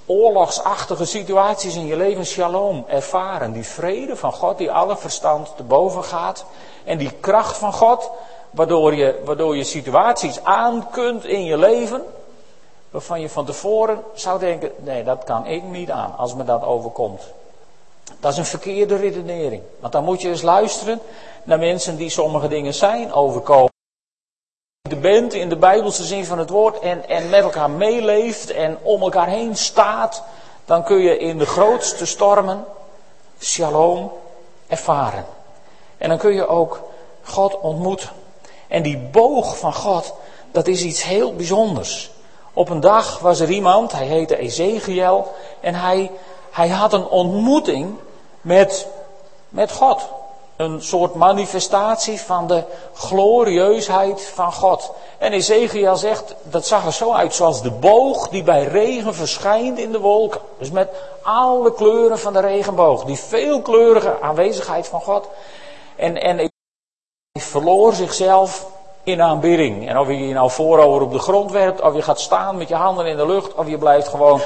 oorlogsachtige 0.06 1.04
situaties 1.04 1.76
in 1.76 1.86
je 1.86 1.96
leven 1.96 2.26
shalom 2.26 2.84
ervaren. 2.88 3.52
Die 3.52 3.66
vrede 3.66 4.16
van 4.16 4.32
God 4.32 4.58
die 4.58 4.72
alle 4.72 4.96
verstand 4.96 5.52
te 5.56 5.62
boven 5.62 6.04
gaat. 6.04 6.44
En 6.84 6.98
die 6.98 7.12
kracht 7.20 7.56
van 7.56 7.72
God, 7.72 8.10
waardoor 8.50 8.94
je, 8.94 9.22
waardoor 9.24 9.56
je 9.56 9.64
situaties 9.64 10.44
aan 10.44 10.86
kunt 10.90 11.24
in 11.24 11.44
je 11.44 11.58
leven. 11.58 12.02
Waarvan 12.90 13.20
je 13.20 13.28
van 13.28 13.44
tevoren 13.44 14.02
zou 14.14 14.38
denken, 14.38 14.72
nee 14.76 15.04
dat 15.04 15.24
kan 15.24 15.46
ik 15.46 15.62
niet 15.62 15.90
aan 15.90 16.14
als 16.16 16.34
me 16.34 16.44
dat 16.44 16.62
overkomt. 16.62 17.22
Dat 18.20 18.32
is 18.32 18.38
een 18.38 18.44
verkeerde 18.44 18.96
redenering. 18.96 19.62
Want 19.80 19.92
dan 19.92 20.04
moet 20.04 20.22
je 20.22 20.28
eens 20.28 20.42
luisteren 20.42 21.00
naar 21.44 21.58
mensen 21.58 21.96
die 21.96 22.10
sommige 22.10 22.48
dingen 22.48 22.74
zijn 22.74 23.12
overkomen. 23.12 23.74
Je 24.88 24.96
bent 24.96 25.32
in 25.32 25.48
de 25.48 25.56
Bijbelse 25.56 26.04
zin 26.04 26.24
van 26.24 26.38
het 26.38 26.50
woord 26.50 26.78
en, 26.78 27.08
en 27.08 27.30
met 27.30 27.42
elkaar 27.42 27.70
meeleeft 27.70 28.50
en 28.50 28.78
om 28.82 29.02
elkaar 29.02 29.28
heen 29.28 29.56
staat, 29.56 30.22
dan 30.64 30.84
kun 30.84 30.98
je 30.98 31.18
in 31.18 31.38
de 31.38 31.46
grootste 31.46 32.06
stormen 32.06 32.64
shalom 33.40 34.12
ervaren. 34.66 35.24
En 35.98 36.08
dan 36.08 36.18
kun 36.18 36.34
je 36.34 36.46
ook 36.46 36.82
God 37.22 37.60
ontmoeten. 37.60 38.10
En 38.68 38.82
die 38.82 38.98
boog 38.98 39.58
van 39.58 39.74
God, 39.74 40.14
dat 40.50 40.66
is 40.66 40.82
iets 40.82 41.02
heel 41.02 41.34
bijzonders. 41.34 42.10
Op 42.52 42.68
een 42.68 42.80
dag 42.80 43.18
was 43.18 43.40
er 43.40 43.50
iemand, 43.50 43.92
hij 43.92 44.06
heette 44.06 44.36
Ezekiel, 44.36 45.32
en 45.60 45.74
hij, 45.74 46.10
hij 46.56 46.68
had 46.68 46.92
een 46.92 47.08
ontmoeting 47.08 47.94
met, 48.40 48.88
met 49.48 49.72
God. 49.72 50.08
Een 50.56 50.82
soort 50.82 51.14
manifestatie 51.14 52.20
van 52.20 52.46
de 52.46 52.62
glorieusheid 52.94 54.22
van 54.34 54.52
God. 54.52 54.92
En 55.18 55.32
Ezekiel 55.32 55.96
zegt, 55.96 56.34
dat 56.42 56.66
zag 56.66 56.86
er 56.86 56.92
zo 56.92 57.12
uit 57.12 57.34
zoals 57.34 57.62
de 57.62 57.70
boog 57.70 58.28
die 58.28 58.42
bij 58.42 58.64
regen 58.64 59.14
verschijnt 59.14 59.78
in 59.78 59.92
de 59.92 60.00
wolken. 60.00 60.40
Dus 60.58 60.70
met 60.70 60.88
alle 61.22 61.72
kleuren 61.72 62.18
van 62.18 62.32
de 62.32 62.40
regenboog. 62.40 63.04
Die 63.04 63.18
veelkleurige 63.18 64.20
aanwezigheid 64.20 64.88
van 64.88 65.00
God. 65.00 65.28
En, 65.96 66.22
en 66.22 66.36
hij 66.36 66.50
verloor 67.40 67.92
zichzelf 67.92 68.66
in 69.02 69.22
aanbidding. 69.22 69.88
En 69.88 69.98
of 69.98 70.08
je 70.08 70.28
je 70.28 70.34
nou 70.34 70.50
voorover 70.50 71.02
op 71.02 71.12
de 71.12 71.18
grond 71.18 71.50
werpt, 71.50 71.80
of 71.80 71.94
je 71.94 72.02
gaat 72.02 72.20
staan 72.20 72.56
met 72.56 72.68
je 72.68 72.74
handen 72.74 73.06
in 73.06 73.16
de 73.16 73.26
lucht, 73.26 73.54
of 73.54 73.68
je 73.68 73.78
blijft 73.78 74.08
gewoon 74.08 74.40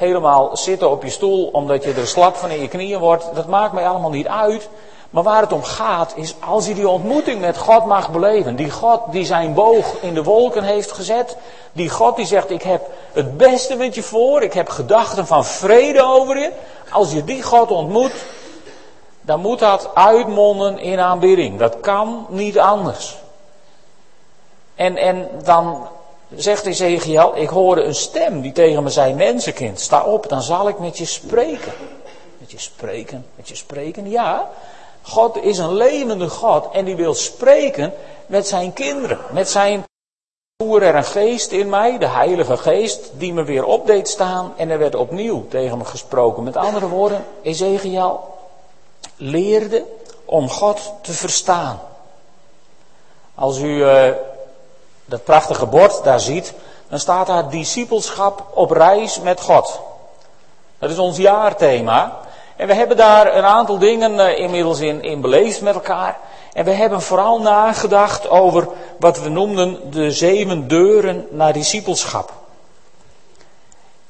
helemaal 0.00 0.56
zitten 0.56 0.90
op 0.90 1.02
je 1.02 1.10
stoel 1.10 1.48
omdat 1.52 1.84
je 1.84 1.92
er 1.92 2.06
slap 2.06 2.36
van 2.36 2.50
in 2.50 2.60
je 2.60 2.68
knieën 2.68 2.98
wordt, 2.98 3.34
dat 3.34 3.46
maakt 3.46 3.72
mij 3.72 3.88
allemaal 3.88 4.10
niet 4.10 4.26
uit. 4.26 4.68
Maar 5.10 5.22
waar 5.22 5.40
het 5.40 5.52
om 5.52 5.62
gaat 5.62 6.12
is 6.16 6.34
als 6.46 6.66
je 6.66 6.74
die 6.74 6.88
ontmoeting 6.88 7.40
met 7.40 7.58
God 7.58 7.84
mag 7.84 8.10
beleven. 8.10 8.56
Die 8.56 8.70
God 8.70 9.00
die 9.10 9.24
zijn 9.24 9.54
boog 9.54 9.94
in 10.00 10.14
de 10.14 10.22
wolken 10.22 10.62
heeft 10.62 10.92
gezet. 10.92 11.36
Die 11.72 11.88
God 11.88 12.16
die 12.16 12.26
zegt 12.26 12.50
ik 12.50 12.62
heb 12.62 12.86
het 13.12 13.36
beste 13.36 13.76
met 13.76 13.94
je 13.94 14.02
voor. 14.02 14.42
Ik 14.42 14.52
heb 14.52 14.68
gedachten 14.68 15.26
van 15.26 15.44
vrede 15.44 16.02
over 16.02 16.38
je. 16.38 16.52
Als 16.90 17.12
je 17.12 17.24
die 17.24 17.42
God 17.42 17.70
ontmoet. 17.70 18.12
Dan 19.20 19.40
moet 19.40 19.58
dat 19.58 19.90
uitmonden 19.94 20.78
in 20.78 21.00
aanbidding. 21.00 21.58
Dat 21.58 21.80
kan 21.80 22.26
niet 22.28 22.58
anders. 22.58 23.16
En, 24.74 24.96
en 24.96 25.28
dan 25.44 25.88
zegt 26.36 26.66
Ezekiel, 26.66 27.32
ik 27.36 27.48
hoorde 27.48 27.82
een 27.82 27.94
stem 27.94 28.40
die 28.40 28.52
tegen 28.52 28.82
me 28.82 28.90
zei, 28.90 29.14
mensenkind, 29.14 29.80
sta 29.80 30.04
op, 30.04 30.28
dan 30.28 30.42
zal 30.42 30.68
ik 30.68 30.78
met 30.78 30.98
je 30.98 31.04
spreken. 31.04 31.72
Met 32.38 32.50
je 32.50 32.58
spreken, 32.58 33.26
met 33.36 33.48
je 33.48 33.54
spreken, 33.54 34.10
ja. 34.10 34.50
God 35.02 35.36
is 35.36 35.58
een 35.58 35.74
levende 35.74 36.28
God 36.28 36.68
en 36.72 36.84
die 36.84 36.96
wil 36.96 37.14
spreken 37.14 37.92
met 38.26 38.46
zijn 38.46 38.72
kinderen, 38.72 39.18
met 39.30 39.48
zijn 39.48 39.84
voer 40.62 40.82
er 40.82 40.94
een 40.94 41.04
geest 41.04 41.50
in 41.50 41.68
mij, 41.68 41.98
de 41.98 42.06
Heilige 42.06 42.56
Geest, 42.56 43.10
die 43.12 43.32
me 43.32 43.44
weer 43.44 43.64
op 43.64 43.86
deed 43.86 44.08
staan 44.08 44.52
en 44.56 44.70
er 44.70 44.78
werd 44.78 44.94
opnieuw 44.94 45.46
tegen 45.48 45.78
me 45.78 45.84
gesproken. 45.84 46.42
Met 46.42 46.56
andere 46.56 46.88
woorden, 46.88 47.24
Ezekiel 47.42 48.20
leerde 49.16 49.84
om 50.24 50.48
God 50.48 50.92
te 51.02 51.12
verstaan. 51.12 51.80
Als 53.34 53.58
u 53.58 53.68
uh, 53.68 54.08
dat 55.10 55.24
prachtige 55.24 55.66
bord 55.66 56.04
daar 56.04 56.20
ziet, 56.20 56.54
dan 56.88 56.98
staat 56.98 57.26
daar 57.26 57.50
discipelschap 57.50 58.44
op 58.54 58.70
reis 58.70 59.20
met 59.20 59.40
God. 59.40 59.80
Dat 60.78 60.90
is 60.90 60.98
ons 60.98 61.16
jaarthema. 61.16 62.18
En 62.56 62.66
we 62.66 62.74
hebben 62.74 62.96
daar 62.96 63.36
een 63.36 63.44
aantal 63.44 63.78
dingen 63.78 64.14
uh, 64.14 64.38
inmiddels 64.38 64.80
in, 64.80 65.02
in 65.02 65.20
beleefd 65.20 65.60
met 65.60 65.74
elkaar. 65.74 66.18
En 66.52 66.64
we 66.64 66.70
hebben 66.70 67.02
vooral 67.02 67.40
nagedacht 67.40 68.28
over 68.28 68.68
wat 68.98 69.20
we 69.20 69.28
noemden 69.28 69.90
de 69.90 70.10
zeven 70.10 70.68
deuren 70.68 71.26
naar 71.30 71.52
discipelschap. 71.52 72.32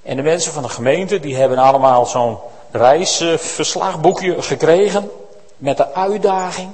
En 0.02 0.16
de 0.16 0.22
mensen 0.22 0.52
van 0.52 0.62
de 0.62 0.68
gemeente 0.68 1.20
die 1.20 1.36
hebben 1.36 1.58
allemaal 1.58 2.06
zo'n 2.06 2.38
reisverslagboekje 2.70 4.42
gekregen 4.42 5.10
met 5.56 5.76
de 5.76 5.94
uitdaging 5.94 6.70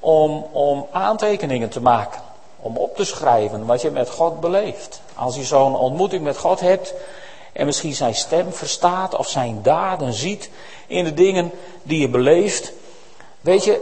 om, 0.00 0.46
om 0.52 0.86
aantekeningen 0.92 1.68
te 1.68 1.80
maken. 1.80 2.31
Om 2.62 2.76
op 2.76 2.96
te 2.96 3.04
schrijven 3.04 3.66
wat 3.66 3.80
je 3.80 3.90
met 3.90 4.10
God 4.10 4.40
beleeft. 4.40 5.00
Als 5.14 5.36
je 5.36 5.44
zo'n 5.44 5.76
ontmoeting 5.76 6.22
met 6.22 6.36
God 6.36 6.60
hebt 6.60 6.94
en 7.52 7.66
misschien 7.66 7.94
zijn 7.94 8.14
stem 8.14 8.52
verstaat 8.52 9.14
of 9.14 9.28
zijn 9.28 9.58
daden 9.62 10.12
ziet 10.12 10.50
in 10.86 11.04
de 11.04 11.14
dingen 11.14 11.50
die 11.82 12.00
je 12.00 12.08
beleeft. 12.08 12.72
Weet 13.40 13.64
je, 13.64 13.80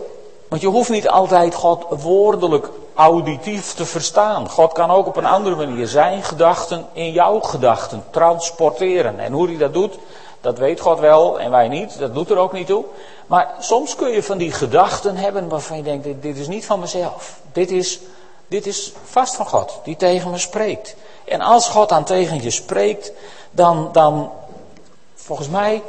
want 0.49 0.63
je 0.63 0.69
hoeft 0.69 0.91
niet 0.91 1.09
altijd 1.09 1.55
God 1.55 1.87
woordelijk 1.89 2.71
auditief 2.95 3.75
te 3.75 3.87
verstaan. 3.87 4.49
God 4.49 4.73
kan 4.73 4.91
ook 4.91 5.07
op 5.07 5.17
een 5.17 5.27
andere 5.27 5.57
manier 5.57 5.87
zijn 5.87 6.23
gedachten 6.23 6.87
in 6.93 7.13
jouw 7.13 7.41
gedachten 7.41 8.05
transporteren. 8.11 9.19
En 9.19 9.33
hoe 9.33 9.47
hij 9.47 9.57
dat 9.57 9.73
doet, 9.73 9.99
dat 10.41 10.59
weet 10.59 10.81
God 10.81 10.99
wel 10.99 11.41
en 11.41 11.51
wij 11.51 11.69
niet. 11.69 11.99
Dat 11.99 12.15
doet 12.15 12.31
er 12.31 12.37
ook 12.37 12.53
niet 12.53 12.67
toe. 12.67 12.85
Maar 13.27 13.55
soms 13.59 13.95
kun 13.95 14.11
je 14.11 14.23
van 14.23 14.39
die 14.39 14.53
gedachten 14.53 15.17
hebben 15.17 15.49
waarvan 15.49 15.77
je 15.77 15.83
denkt, 15.83 16.05
dit, 16.05 16.23
dit 16.23 16.37
is 16.37 16.49
niet 16.49 16.67
van 16.67 16.81
mezelf. 16.81 17.41
Dit 17.53 17.71
is, 17.71 18.01
dit 18.51 18.67
is 18.67 18.93
vast 19.05 19.35
van 19.35 19.47
God, 19.47 19.81
die 19.83 19.97
tegen 19.97 20.31
me 20.31 20.39
spreekt. 20.39 20.97
En 21.25 21.41
als 21.41 21.69
God 21.69 21.89
dan 21.89 22.05
tegen 22.05 22.43
je 22.43 22.51
spreekt, 22.51 23.13
dan, 23.51 23.89
dan 23.93 24.31
volgens 25.15 25.49
mij 25.49 25.83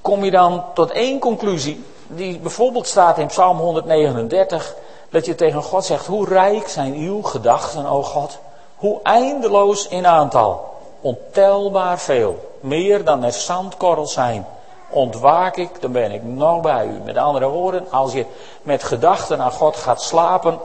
kom 0.00 0.24
je 0.24 0.30
dan 0.30 0.64
tot 0.74 0.90
één 0.90 1.18
conclusie. 1.18 1.84
Die 2.06 2.38
bijvoorbeeld 2.38 2.86
staat 2.86 3.18
in 3.18 3.26
Psalm 3.26 3.58
139. 3.58 4.74
Dat 5.10 5.26
je 5.26 5.34
tegen 5.34 5.62
God 5.62 5.84
zegt, 5.84 6.06
hoe 6.06 6.28
rijk 6.28 6.68
zijn 6.68 6.94
uw 6.94 7.22
gedachten, 7.22 7.86
o 7.86 8.02
God. 8.02 8.38
Hoe 8.76 9.00
eindeloos 9.02 9.88
in 9.88 10.06
aantal. 10.06 10.74
Ontelbaar 11.00 11.98
veel. 11.98 12.50
Meer 12.60 13.04
dan 13.04 13.24
er 13.24 13.32
zandkorrels 13.32 14.12
zijn. 14.12 14.46
Ontwaak 14.90 15.56
ik, 15.56 15.80
dan 15.80 15.92
ben 15.92 16.12
ik 16.12 16.22
nog 16.22 16.60
bij 16.60 16.86
u. 16.86 17.00
Met 17.04 17.16
andere 17.16 17.46
woorden, 17.46 17.86
als 17.90 18.12
je 18.12 18.26
met 18.62 18.82
gedachten 18.82 19.40
aan 19.40 19.52
God 19.52 19.76
gaat 19.76 20.02
slapen, 20.02 20.58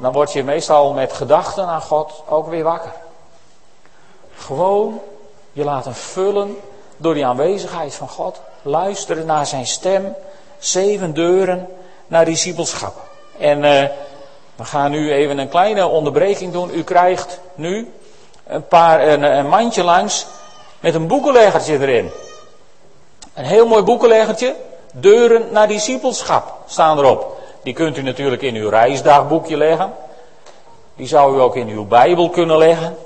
dan 0.00 0.12
word 0.12 0.32
je 0.32 0.44
meestal 0.44 0.92
met 0.92 1.12
gedachten 1.12 1.66
aan 1.66 1.82
God 1.82 2.22
ook 2.28 2.48
weer 2.48 2.64
wakker. 2.64 2.92
Gewoon 4.36 5.00
je 5.52 5.64
laten 5.64 5.94
vullen 5.94 6.56
door 6.96 7.14
die 7.14 7.26
aanwezigheid 7.26 7.94
van 7.94 8.08
God. 8.08 8.40
Luisteren 8.62 9.26
naar 9.26 9.46
zijn 9.46 9.66
stem. 9.66 10.14
Zeven 10.58 11.14
deuren 11.14 11.68
naar 12.06 12.24
discipelschap. 12.24 12.94
En 13.38 13.58
uh, 13.58 13.84
we 14.56 14.64
gaan 14.64 14.90
nu 14.90 15.12
even 15.12 15.38
een 15.38 15.48
kleine 15.48 15.86
onderbreking 15.86 16.52
doen. 16.52 16.70
U 16.74 16.84
krijgt 16.84 17.40
nu 17.54 17.92
een, 18.46 18.66
paar, 18.66 19.08
een, 19.08 19.22
een 19.22 19.48
mandje 19.48 19.82
langs 19.82 20.26
met 20.80 20.94
een 20.94 21.06
boekenleggertje 21.06 21.78
erin. 21.78 22.10
Een 23.34 23.44
heel 23.44 23.66
mooi 23.66 23.82
boekenleggertje. 23.82 24.54
Deuren 24.92 25.52
naar 25.52 25.68
discipelschap 25.68 26.54
staan 26.66 26.98
erop. 26.98 27.39
Die 27.62 27.74
kunt 27.74 27.96
u 27.96 28.02
natuurlijk 28.02 28.42
in 28.42 28.54
uw 28.54 28.68
reisdagboekje 28.68 29.56
leggen. 29.56 29.92
Die 30.96 31.06
zou 31.06 31.36
u 31.36 31.40
ook 31.40 31.56
in 31.56 31.68
uw 31.68 31.84
Bijbel 31.84 32.30
kunnen 32.30 32.58
leggen. 32.58 32.96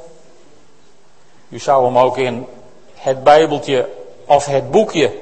U 1.49 1.59
zou 1.59 1.85
hem 1.85 1.99
ook 1.99 2.19
in 2.19 2.47
het 2.95 3.25
Bijbeltje 3.25 3.89
of 4.25 4.47
het 4.47 4.71
boekje 4.71 5.13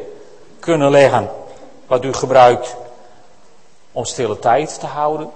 kunnen 0.60 0.90
leggen. 0.90 1.30
Wat 1.86 2.04
u 2.04 2.12
gebruikt 2.12 2.76
om 3.92 4.04
stille 4.04 4.38
tijd 4.38 4.80
te 4.80 4.86
houden. 4.86 5.30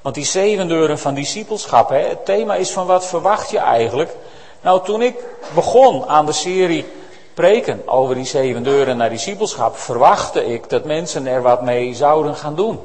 Want 0.00 0.14
die 0.14 0.24
zeven 0.24 0.68
deuren 0.68 0.98
van 0.98 1.14
discipelschap, 1.14 1.88
hè, 1.88 1.98
het 1.98 2.24
thema 2.24 2.54
is 2.54 2.70
van 2.70 2.86
wat 2.86 3.06
verwacht 3.06 3.50
je 3.50 3.58
eigenlijk? 3.58 4.16
Nou, 4.60 4.84
toen 4.84 5.02
ik 5.02 5.14
begon 5.54 6.06
aan 6.06 6.26
de 6.26 6.32
serie 6.32 6.86
preken 7.34 7.88
over 7.88 8.14
die 8.14 8.24
zeven 8.24 8.62
deuren 8.62 8.96
naar 8.96 9.10
discipelschap, 9.10 9.76
verwachtte 9.76 10.44
ik 10.44 10.68
dat 10.68 10.84
mensen 10.84 11.26
er 11.26 11.42
wat 11.42 11.62
mee 11.62 11.94
zouden 11.94 12.34
gaan 12.34 12.54
doen. 12.54 12.80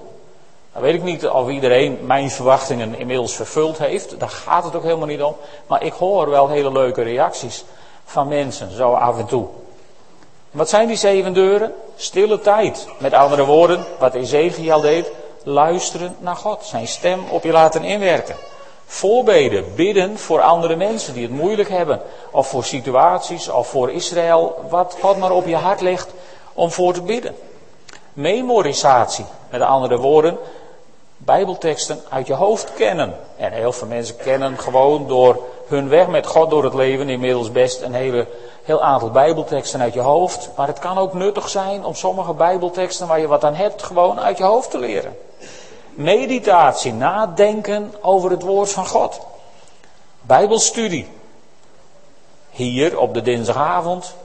Dan 0.75 0.83
weet 0.83 0.93
ik 0.93 1.03
niet 1.03 1.27
of 1.27 1.49
iedereen 1.49 1.99
mijn 2.01 2.29
verwachtingen 2.29 2.99
inmiddels 2.99 3.35
vervuld 3.35 3.77
heeft. 3.77 4.19
Daar 4.19 4.29
gaat 4.29 4.63
het 4.63 4.75
ook 4.75 4.83
helemaal 4.83 5.07
niet 5.07 5.23
om. 5.23 5.35
Maar 5.67 5.83
ik 5.83 5.93
hoor 5.93 6.29
wel 6.29 6.49
hele 6.49 6.71
leuke 6.71 7.01
reacties 7.01 7.65
van 8.05 8.27
mensen, 8.27 8.71
zo 8.71 8.91
af 8.93 9.17
en 9.17 9.25
toe. 9.25 9.45
Wat 10.51 10.69
zijn 10.69 10.87
die 10.87 10.97
zeven 10.97 11.33
deuren? 11.33 11.73
Stille 11.95 12.39
tijd. 12.39 12.87
Met 12.97 13.13
andere 13.13 13.45
woorden, 13.45 13.85
wat 13.99 14.13
Ezekiel 14.13 14.81
deed, 14.81 15.11
luisteren 15.43 16.15
naar 16.19 16.35
God. 16.35 16.63
Zijn 16.63 16.87
stem 16.87 17.23
op 17.29 17.43
je 17.43 17.51
laten 17.51 17.83
inwerken. 17.83 18.35
Voorbeden, 18.85 19.75
bidden 19.75 20.17
voor 20.17 20.41
andere 20.41 20.75
mensen 20.75 21.13
die 21.13 21.23
het 21.23 21.31
moeilijk 21.31 21.69
hebben. 21.69 22.01
Of 22.31 22.47
voor 22.47 22.63
situaties, 22.63 23.49
of 23.49 23.67
voor 23.67 23.91
Israël. 23.91 24.65
Wat 24.69 24.97
God 25.01 25.17
maar 25.17 25.31
op 25.31 25.47
je 25.47 25.55
hart 25.55 25.81
legt 25.81 26.09
om 26.53 26.71
voor 26.71 26.93
te 26.93 27.01
bidden. 27.01 27.35
Memorisatie, 28.13 29.25
met 29.49 29.61
andere 29.61 29.97
woorden, 29.97 30.37
Bijbelteksten 31.25 32.01
uit 32.09 32.27
je 32.27 32.33
hoofd 32.33 32.73
kennen. 32.73 33.15
En 33.37 33.51
heel 33.51 33.71
veel 33.71 33.87
mensen 33.87 34.15
kennen 34.15 34.57
gewoon 34.57 35.07
door 35.07 35.43
hun 35.67 35.89
weg 35.89 36.07
met 36.07 36.27
God 36.27 36.49
door 36.49 36.63
het 36.63 36.73
leven 36.73 37.09
inmiddels 37.09 37.51
best 37.51 37.81
een 37.81 37.93
hele, 37.93 38.27
heel 38.63 38.81
aantal 38.81 39.11
Bijbelteksten 39.11 39.81
uit 39.81 39.93
je 39.93 39.99
hoofd. 39.99 40.49
Maar 40.55 40.67
het 40.67 40.79
kan 40.79 40.97
ook 40.97 41.13
nuttig 41.13 41.49
zijn 41.49 41.85
om 41.85 41.93
sommige 41.93 42.33
Bijbelteksten 42.33 43.07
waar 43.07 43.19
je 43.19 43.27
wat 43.27 43.43
aan 43.43 43.55
hebt 43.55 43.83
gewoon 43.83 44.19
uit 44.19 44.37
je 44.37 44.43
hoofd 44.43 44.71
te 44.71 44.77
leren. 44.77 45.17
Meditatie, 45.93 46.93
nadenken 46.93 47.93
over 48.01 48.31
het 48.31 48.41
woord 48.41 48.71
van 48.71 48.87
God. 48.87 49.19
Bijbelstudie. 50.21 51.07
Hier 52.49 52.99
op 52.99 53.13
de 53.13 53.21
dinsdagavond 53.21 54.15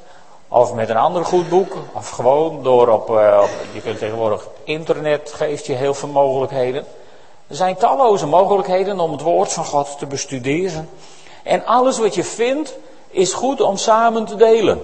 of 0.52 0.74
met 0.74 0.88
een 0.88 0.96
ander 0.96 1.24
goed 1.24 1.48
boek. 1.48 1.76
Of 1.92 2.10
gewoon 2.10 2.62
door 2.62 2.88
op, 2.88 3.10
uh, 3.10 3.42
je 3.72 3.80
kunt 3.80 3.98
tegenwoordig 3.98 4.48
internet 4.64 5.32
geeft 5.34 5.66
je 5.66 5.72
heel 5.72 5.94
veel 5.94 6.08
mogelijkheden. 6.08 6.84
Er 7.46 7.56
zijn 7.56 7.76
talloze 7.76 8.26
mogelijkheden 8.26 9.00
om 9.00 9.12
het 9.12 9.20
woord 9.20 9.52
van 9.52 9.64
God 9.64 9.98
te 9.98 10.06
bestuderen. 10.06 10.88
En 11.42 11.66
alles 11.66 11.98
wat 11.98 12.14
je 12.14 12.24
vindt 12.24 12.76
is 13.10 13.32
goed 13.32 13.60
om 13.60 13.76
samen 13.76 14.24
te 14.24 14.36
delen. 14.36 14.82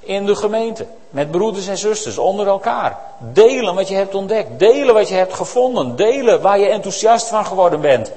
In 0.00 0.26
de 0.26 0.36
gemeente. 0.36 0.86
Met 1.10 1.30
broeders 1.30 1.66
en 1.66 1.78
zusters, 1.78 2.18
onder 2.18 2.46
elkaar. 2.46 2.98
Delen 3.18 3.74
wat 3.74 3.88
je 3.88 3.94
hebt 3.94 4.14
ontdekt. 4.14 4.58
Delen 4.58 4.94
wat 4.94 5.08
je 5.08 5.14
hebt 5.14 5.34
gevonden. 5.34 5.96
Delen 5.96 6.40
waar 6.40 6.58
je 6.58 6.68
enthousiast 6.68 7.28
van 7.28 7.46
geworden 7.46 7.80
bent. 7.80 8.12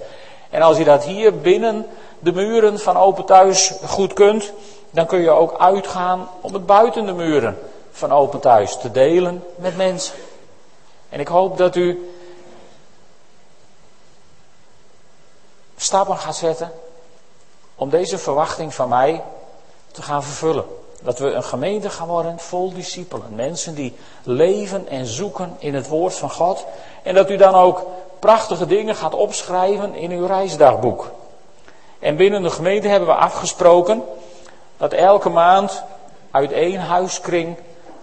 En 0.49 0.61
als 0.61 0.77
je 0.77 0.83
dat 0.83 1.03
hier 1.03 1.39
binnen 1.39 1.85
de 2.19 2.31
muren 2.31 2.79
van 2.79 2.97
Open 2.97 3.25
Thuis 3.25 3.73
goed 3.85 4.13
kunt, 4.13 4.53
dan 4.91 5.05
kun 5.05 5.19
je 5.19 5.29
ook 5.29 5.57
uitgaan 5.57 6.27
om 6.41 6.53
het 6.53 6.65
buiten 6.65 7.05
de 7.05 7.13
muren 7.13 7.59
van 7.91 8.11
Open 8.11 8.39
Thuis 8.39 8.77
te 8.77 8.91
delen 8.91 9.43
met 9.55 9.77
mensen. 9.77 10.15
En 11.09 11.19
ik 11.19 11.27
hoop 11.27 11.57
dat 11.57 11.75
u 11.75 12.13
stappen 15.77 16.17
gaat 16.17 16.35
zetten 16.35 16.71
om 17.75 17.89
deze 17.89 18.17
verwachting 18.17 18.73
van 18.73 18.89
mij 18.89 19.23
te 19.91 20.01
gaan 20.01 20.23
vervullen. 20.23 20.65
Dat 21.01 21.19
we 21.19 21.31
een 21.31 21.43
gemeente 21.43 21.89
gaan 21.89 22.07
worden 22.07 22.39
vol 22.39 22.73
discipelen. 22.73 23.35
Mensen 23.35 23.75
die 23.75 23.95
leven 24.23 24.87
en 24.87 25.05
zoeken 25.05 25.55
in 25.59 25.75
het 25.75 25.87
woord 25.87 26.13
van 26.13 26.31
God. 26.31 26.65
En 27.03 27.15
dat 27.15 27.29
u 27.29 27.37
dan 27.37 27.55
ook 27.55 27.85
prachtige 28.19 28.65
dingen 28.65 28.95
gaat 28.95 29.13
opschrijven 29.13 29.95
in 29.95 30.11
uw 30.11 30.25
reisdagboek. 30.25 31.11
En 31.99 32.15
binnen 32.15 32.43
de 32.43 32.49
gemeente 32.49 32.87
hebben 32.87 33.09
we 33.09 33.15
afgesproken 33.15 34.03
dat 34.79 34.93
elke 34.93 35.29
maand 35.29 35.83
uit 36.31 36.51
één 36.51 36.79
huiskring 36.79 37.57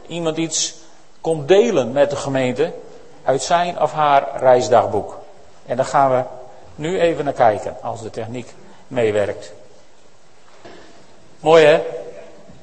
iemand 0.07 0.37
iets 0.37 0.75
komt 1.21 1.49
delen 1.49 1.93
met 1.93 2.11
de 2.11 2.17
gemeente 2.17 2.73
uit 3.25 3.43
zijn 3.43 3.81
of 3.81 3.93
haar 3.93 4.29
reisdagboek. 4.37 5.19
En 5.67 5.77
daar 5.77 5.85
gaan 5.85 6.11
we 6.11 6.23
nu 6.75 7.01
even 7.01 7.25
naar 7.25 7.33
kijken 7.33 7.77
als 7.83 8.03
de 8.03 8.11
techniek 8.11 8.55
meewerkt. 8.89 9.53
Mooi 11.41 11.65
hè? 11.65 11.83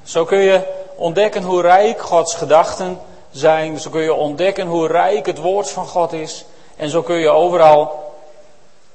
Zo 0.04 0.26
kun 0.26 0.40
je 0.40 0.62
ontdekken 0.96 1.44
hoe 1.44 1.62
rijk 1.62 2.02
Gods 2.02 2.36
gedachten 2.36 3.00
zijn. 3.32 3.80
Zo 3.80 3.90
kun 3.90 4.02
je 4.02 4.14
ontdekken 4.14 4.68
hoe 4.68 4.88
rijk 4.88 5.26
het 5.26 5.38
woord 5.38 5.70
van 5.70 5.88
God 5.88 6.14
is. 6.14 6.46
En 6.76 6.90
zo 6.90 7.02
kun 7.02 7.16
je 7.16 7.30
overal 7.30 8.14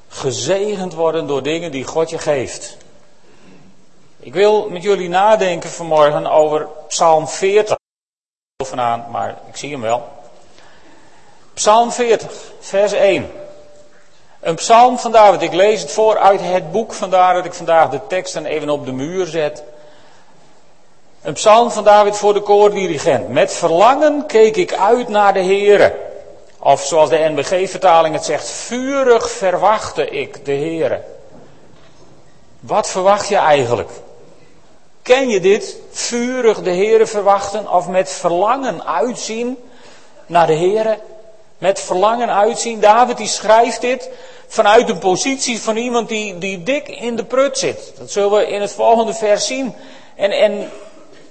gezegend 0.09 0.95
worden 0.95 1.27
door 1.27 1.43
dingen 1.43 1.71
die 1.71 1.85
God 1.85 2.11
je 2.11 2.19
geeft. 2.19 2.77
Ik 4.21 4.35
wil 4.35 4.69
met 4.71 4.83
jullie 4.83 5.09
nadenken 5.09 5.71
vanmorgen 5.71 6.27
over 6.27 6.69
Psalm 6.89 7.29
40. 7.29 7.77
Vanaan, 8.65 9.07
maar 9.11 9.39
ik 9.49 9.57
zie 9.57 9.73
hem 9.73 9.81
wel. 9.81 10.09
Psalm 11.55 11.93
40, 11.93 12.33
vers 12.61 12.93
1. 12.93 13.31
Een 14.41 14.55
psalm 14.55 14.99
van 14.99 15.13
David. 15.13 15.43
Ik 15.43 15.53
lees 15.53 15.81
het 15.81 15.93
voor 15.93 16.19
uit 16.19 16.41
het 16.41 16.73
boek, 16.73 16.93
vandaar 16.93 17.35
dat 17.35 17.45
ik 17.45 17.55
vandaag 17.55 17.91
de 17.91 18.01
teksten 18.07 18.47
even 18.47 18.71
op 18.71 18.85
de 18.85 18.93
muur 18.93 19.27
zet. 19.27 19.63
Een 21.23 21.33
psalm 21.33 21.71
van 21.71 21.85
David 21.85 22.17
voor 22.17 22.35
de 22.35 22.41
koordirigent. 22.41 23.29
Met 23.29 23.53
verlangen 23.53 24.27
keek 24.27 24.57
ik 24.57 24.73
uit 24.73 25.09
naar 25.09 25.33
de 25.33 25.43
Heere. 25.43 25.97
Of 26.59 26.85
zoals 26.85 27.11
de 27.11 27.19
NBG-vertaling 27.19 28.15
het 28.15 28.25
zegt, 28.25 28.49
vurig 28.49 29.31
verwachtte 29.31 30.09
ik 30.09 30.45
de 30.45 30.53
Heere. 30.53 31.01
Wat 32.61 32.89
verwacht 32.89 33.29
je 33.29 33.37
eigenlijk? 33.37 33.91
Ken 35.09 35.29
je 35.29 35.41
dit? 35.41 35.77
Vurig 35.91 36.62
de 36.62 36.71
Heere 36.71 37.07
verwachten 37.07 37.73
of 37.73 37.88
met 37.88 38.11
verlangen 38.11 38.87
uitzien 38.87 39.59
naar 40.27 40.47
de 40.47 40.57
Heere? 40.57 40.99
Met 41.59 41.81
verlangen 41.81 42.35
uitzien. 42.35 42.81
David 42.81 43.17
die 43.17 43.27
schrijft 43.27 43.81
dit 43.81 44.11
vanuit 44.47 44.88
een 44.88 44.99
positie 44.99 45.61
van 45.61 45.77
iemand 45.77 46.09
die, 46.09 46.38
die 46.38 46.62
dik 46.62 46.88
in 46.88 47.17
de 47.17 47.25
prut 47.25 47.59
zit. 47.59 47.93
Dat 47.99 48.11
zullen 48.11 48.31
we 48.31 48.47
in 48.47 48.61
het 48.61 48.73
volgende 48.73 49.15
vers 49.15 49.47
zien. 49.47 49.75
En, 50.15 50.31
en 50.31 50.71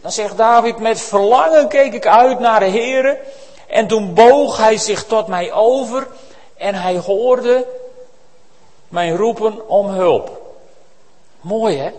dan 0.02 0.12
zegt 0.12 0.38
David, 0.38 0.80
met 0.80 1.02
verlangen 1.02 1.68
keek 1.68 1.94
ik 1.94 2.08
uit 2.08 2.40
naar 2.40 2.60
de 2.60 2.70
Heere. 2.70 3.20
En 3.68 3.88
toen 3.88 4.14
boog 4.14 4.58
hij 4.58 4.78
zich 4.78 5.06
tot 5.06 5.28
mij 5.28 5.52
over 5.52 6.08
en 6.58 6.76
hij 6.76 6.98
hoorde 6.98 7.68
mijn 8.88 9.16
roepen 9.16 9.70
om 9.70 9.88
hulp. 9.88 10.42
Mooi 11.42 11.78
hè? 11.78 11.92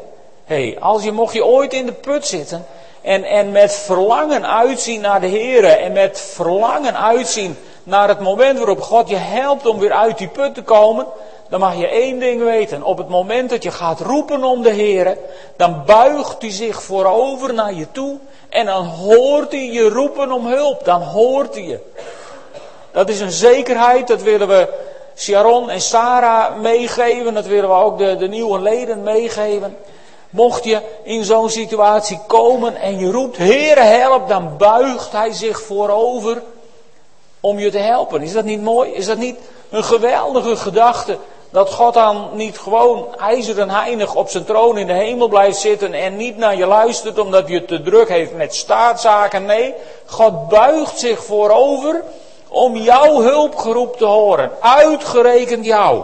Hey, 0.49 0.77
als 0.81 1.05
je 1.05 1.13
mocht 1.13 1.35
je 1.35 1.45
ooit 1.45 1.73
in 1.73 1.87
de 1.87 1.93
put 1.93 2.27
zitten 2.27 2.67
en, 3.03 3.25
en 3.25 3.53
met 3.53 3.73
verlangen 3.73 4.47
uitzien 4.47 5.01
naar 5.01 5.21
de 5.21 5.29
Heere 5.29 5.67
en 5.67 5.93
met 5.93 6.21
verlangen 6.21 6.99
uitzien 6.99 7.57
naar 7.83 8.09
het 8.09 8.21
moment 8.21 8.59
waarop 8.59 8.81
God 8.81 9.09
je 9.09 9.17
helpt 9.17 9.67
om 9.67 9.79
weer 9.79 9.93
uit 9.93 10.19
die 10.19 10.29
put 10.29 10.55
te 10.55 10.63
komen, 10.63 11.07
dan 11.49 11.61
mag 11.61 11.77
je 11.77 11.89
één 11.89 12.19
ding 12.19 12.43
weten. 12.43 12.83
Op 12.83 12.99
het 12.99 13.09
moment 13.09 13.51
dat 13.51 13.63
je 13.63 13.71
gaat 13.71 14.01
roepen 14.01 14.45
om 14.45 14.63
de 14.63 14.71
Heer, 14.71 15.17
dan 15.57 15.83
buigt 15.87 16.43
hij 16.43 16.51
zich 16.51 16.83
voorover 16.83 17.55
naar 17.55 17.75
je 17.75 17.87
toe 17.93 18.19
en 18.49 18.67
dan 18.67 18.85
hoort 18.85 19.53
hij 19.53 19.71
je 19.71 19.89
roepen 19.89 20.33
om 20.33 20.47
hulp. 20.47 20.85
Dan 20.85 21.03
hoort 21.03 21.55
hij 21.55 21.65
je. 21.65 21.81
Dat 22.91 23.09
is 23.09 23.21
een 23.21 23.31
zekerheid, 23.31 24.09
dat 24.09 24.23
willen 24.23 24.49
we 24.49 24.69
Sharon 25.17 25.71
en 25.71 25.81
Sarah 25.81 26.57
meegeven, 26.57 27.35
dat 27.35 27.47
willen 27.47 27.69
we 27.69 27.75
ook 27.75 27.99
de, 27.99 28.17
de 28.17 28.29
nieuwe 28.29 28.61
leden 28.61 29.03
meegeven. 29.03 29.77
Mocht 30.31 30.65
je 30.65 30.81
in 31.03 31.25
zo'n 31.25 31.51
situatie 31.51 32.21
komen 32.27 32.77
en 32.77 32.99
je 32.99 33.11
roept, 33.11 33.37
Heere 33.37 33.81
help, 33.81 34.29
dan 34.29 34.57
buigt 34.57 35.13
hij 35.13 35.33
zich 35.33 35.61
voorover 35.63 36.43
om 37.41 37.59
je 37.59 37.71
te 37.71 37.79
helpen. 37.79 38.23
Is 38.23 38.33
dat 38.33 38.45
niet 38.45 38.63
mooi? 38.63 38.91
Is 38.91 39.07
dat 39.07 39.19
niet 39.19 39.37
een 39.71 39.85
geweldige 39.85 40.57
gedachte? 40.57 41.19
Dat 41.51 41.73
God 41.73 41.95
dan 41.95 42.29
niet 42.33 42.59
gewoon 42.59 43.07
ijzeren 43.19 43.71
heinig 43.71 44.15
op 44.15 44.29
zijn 44.29 44.45
troon 44.45 44.79
in 44.79 44.87
de 44.87 44.93
hemel 44.93 45.29
blijft 45.29 45.59
zitten 45.59 45.95
en 45.95 46.17
niet 46.17 46.37
naar 46.37 46.57
je 46.57 46.67
luistert 46.67 47.19
omdat 47.19 47.49
je 47.49 47.65
te 47.65 47.83
druk 47.83 48.09
heeft 48.09 48.35
met 48.35 48.55
staatszaken. 48.55 49.45
Nee, 49.45 49.75
God 50.07 50.49
buigt 50.49 50.99
zich 50.99 51.25
voorover 51.25 52.03
om 52.49 52.77
jouw 52.77 53.21
hulpgeroep 53.21 53.97
te 53.97 54.05
horen. 54.05 54.51
Uitgerekend 54.61 55.65
jou. 55.65 56.03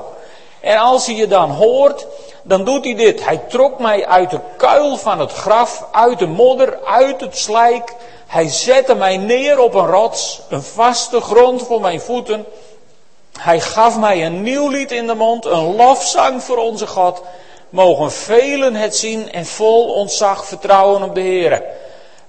En 0.60 0.78
als 0.78 1.06
hij 1.06 1.14
je 1.14 1.26
dan 1.26 1.50
hoort, 1.50 2.06
dan 2.44 2.64
doet 2.64 2.84
hij 2.84 2.94
dit. 2.94 3.24
Hij 3.24 3.38
trok 3.48 3.78
mij 3.78 4.06
uit 4.06 4.30
de 4.30 4.40
kuil 4.56 4.96
van 4.96 5.18
het 5.18 5.32
graf, 5.32 5.86
uit 5.92 6.18
de 6.18 6.26
modder, 6.26 6.78
uit 6.84 7.20
het 7.20 7.36
slijk. 7.38 7.94
Hij 8.26 8.48
zette 8.48 8.94
mij 8.94 9.16
neer 9.16 9.58
op 9.58 9.74
een 9.74 9.86
rots, 9.86 10.40
een 10.48 10.62
vaste 10.62 11.20
grond 11.20 11.62
voor 11.62 11.80
mijn 11.80 12.00
voeten. 12.00 12.46
Hij 13.38 13.60
gaf 13.60 13.98
mij 13.98 14.26
een 14.26 14.42
nieuw 14.42 14.68
lied 14.68 14.92
in 14.92 15.06
de 15.06 15.14
mond, 15.14 15.44
een 15.44 15.76
lofzang 15.76 16.42
voor 16.42 16.56
onze 16.56 16.86
God. 16.86 17.22
Mogen 17.68 18.12
velen 18.12 18.74
het 18.74 18.96
zien 18.96 19.32
en 19.32 19.46
vol 19.46 19.92
ontzag 19.92 20.46
vertrouwen 20.46 21.02
op 21.02 21.14
de 21.14 21.20
Heer. 21.20 21.62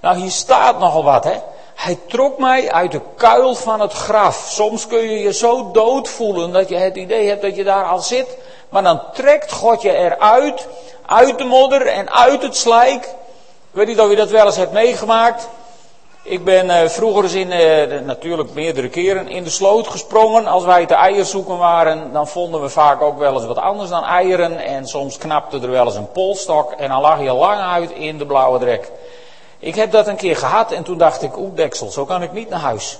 Nou, 0.00 0.16
hier 0.16 0.30
staat 0.30 0.78
nogal 0.78 1.04
wat, 1.04 1.24
hè. 1.24 1.36
Hij 1.76 1.98
trok 2.06 2.38
mij 2.38 2.72
uit 2.72 2.92
de 2.92 3.00
kuil 3.16 3.54
van 3.54 3.80
het 3.80 3.92
graf. 3.92 4.46
Soms 4.48 4.86
kun 4.86 4.98
je 4.98 5.18
je 5.18 5.32
zo 5.32 5.70
dood 5.70 6.08
voelen 6.08 6.52
dat 6.52 6.68
je 6.68 6.76
het 6.76 6.96
idee 6.96 7.28
hebt 7.28 7.42
dat 7.42 7.56
je 7.56 7.64
daar 7.64 7.84
al 7.84 7.98
zit. 7.98 8.36
Maar 8.68 8.82
dan 8.82 9.00
trekt 9.12 9.52
God 9.52 9.82
je 9.82 9.92
eruit, 9.92 10.66
uit 11.06 11.38
de 11.38 11.44
modder 11.44 11.86
en 11.86 12.12
uit 12.12 12.42
het 12.42 12.56
slijk. 12.56 13.04
Ik 13.04 13.72
weet 13.72 13.86
niet 13.86 14.00
of 14.00 14.10
je 14.10 14.16
dat 14.16 14.30
wel 14.30 14.46
eens 14.46 14.56
hebt 14.56 14.72
meegemaakt. 14.72 15.48
Ik 16.22 16.44
ben 16.44 16.66
uh, 16.66 16.88
vroeger 16.88 17.22
eens 17.22 17.34
in, 17.34 17.52
uh, 17.52 18.00
natuurlijk 18.00 18.54
meerdere 18.54 18.88
keren 18.88 19.28
in 19.28 19.44
de 19.44 19.50
sloot 19.50 19.86
gesprongen. 19.86 20.46
Als 20.46 20.64
wij 20.64 20.86
te 20.86 20.94
eier 20.94 21.24
zoeken 21.24 21.58
waren, 21.58 22.12
dan 22.12 22.28
vonden 22.28 22.60
we 22.60 22.68
vaak 22.68 23.02
ook 23.02 23.18
wel 23.18 23.34
eens 23.34 23.46
wat 23.46 23.58
anders 23.58 23.90
dan 23.90 24.04
eieren. 24.04 24.58
En 24.58 24.86
soms 24.86 25.18
knapte 25.18 25.60
er 25.60 25.70
wel 25.70 25.84
eens 25.84 25.96
een 25.96 26.12
polstok 26.12 26.72
en 26.72 26.88
dan 26.88 27.00
lag 27.00 27.22
je 27.22 27.32
lang 27.32 27.60
uit 27.60 27.90
in 27.90 28.18
de 28.18 28.26
blauwe 28.26 28.58
drek. 28.58 28.92
Ik 29.66 29.74
heb 29.74 29.90
dat 29.90 30.06
een 30.06 30.16
keer 30.16 30.36
gehad 30.36 30.72
en 30.72 30.82
toen 30.82 30.98
dacht 30.98 31.22
ik, 31.22 31.36
oeh 31.36 31.54
deksel, 31.54 31.90
zo 31.90 32.04
kan 32.04 32.22
ik 32.22 32.32
niet 32.32 32.48
naar 32.48 32.60
huis. 32.60 32.98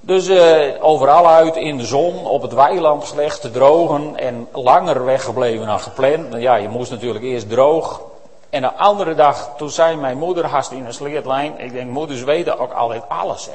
Dus 0.00 0.28
uh, 0.28 0.84
overal 0.84 1.28
uit 1.28 1.56
in 1.56 1.76
de 1.76 1.84
zon, 1.84 2.26
op 2.26 2.42
het 2.42 2.52
weiland 2.52 3.04
slecht 3.06 3.40
te 3.40 3.50
drogen 3.50 4.16
en 4.16 4.48
langer 4.52 5.04
weggebleven 5.04 5.66
dan 5.66 5.80
gepland. 5.80 6.34
Ja, 6.34 6.54
je 6.54 6.68
moest 6.68 6.90
natuurlijk 6.90 7.24
eerst 7.24 7.48
droog, 7.48 8.00
en 8.50 8.62
de 8.62 8.72
andere 8.72 9.14
dag, 9.14 9.50
toen 9.56 9.70
zei 9.70 9.96
mijn 9.96 10.18
moeder 10.18 10.46
haast 10.46 10.70
in 10.70 10.86
een 10.86 10.94
sleertlijn. 10.94 11.58
Ik 11.58 11.72
denk, 11.72 11.90
moeders 11.90 12.22
weten 12.22 12.58
ook 12.58 12.72
altijd 12.72 13.02
alles. 13.08 13.46
Hè. 13.46 13.52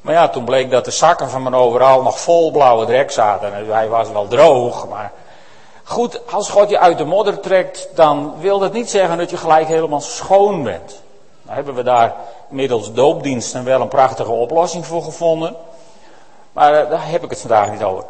Maar 0.00 0.14
ja, 0.14 0.28
toen 0.28 0.44
bleek 0.44 0.70
dat 0.70 0.84
de 0.84 0.90
zakken 0.90 1.30
van 1.30 1.42
mijn 1.42 1.54
overal 1.54 2.02
nog 2.02 2.20
vol 2.20 2.50
blauwe 2.50 2.86
drek 2.86 3.10
zaten. 3.10 3.54
En 3.54 3.66
hij 3.66 3.88
was 3.88 4.10
wel 4.10 4.28
droog, 4.28 4.88
maar... 4.88 5.12
Goed, 5.88 6.32
als 6.32 6.48
God 6.48 6.70
je 6.70 6.78
uit 6.78 6.98
de 6.98 7.04
modder 7.04 7.40
trekt, 7.40 7.88
dan 7.94 8.34
wil 8.40 8.58
dat 8.58 8.72
niet 8.72 8.90
zeggen 8.90 9.18
dat 9.18 9.30
je 9.30 9.36
gelijk 9.36 9.66
helemaal 9.66 10.00
schoon 10.00 10.62
bent. 10.62 11.02
Nou 11.42 11.56
hebben 11.56 11.74
we 11.74 11.82
daar 11.82 12.14
middels 12.48 12.92
doopdiensten 12.92 13.64
wel 13.64 13.80
een 13.80 13.88
prachtige 13.88 14.30
oplossing 14.30 14.86
voor 14.86 15.02
gevonden. 15.02 15.56
Maar 16.52 16.74
eh, 16.74 16.90
daar 16.90 17.08
heb 17.08 17.24
ik 17.24 17.30
het 17.30 17.40
vandaag 17.40 17.70
niet 17.70 17.82
over. 17.82 18.04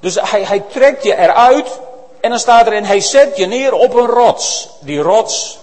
Dus 0.00 0.18
hij, 0.20 0.44
hij 0.44 0.60
trekt 0.60 1.02
je 1.02 1.16
eruit 1.16 1.80
en 2.20 2.30
dan 2.30 2.38
staat 2.38 2.66
er 2.66 2.72
in, 2.72 2.84
hij 2.84 3.00
zet 3.00 3.36
je 3.36 3.46
neer 3.46 3.72
op 3.72 3.94
een 3.94 4.06
rots. 4.06 4.68
Die 4.80 5.00
rots, 5.00 5.58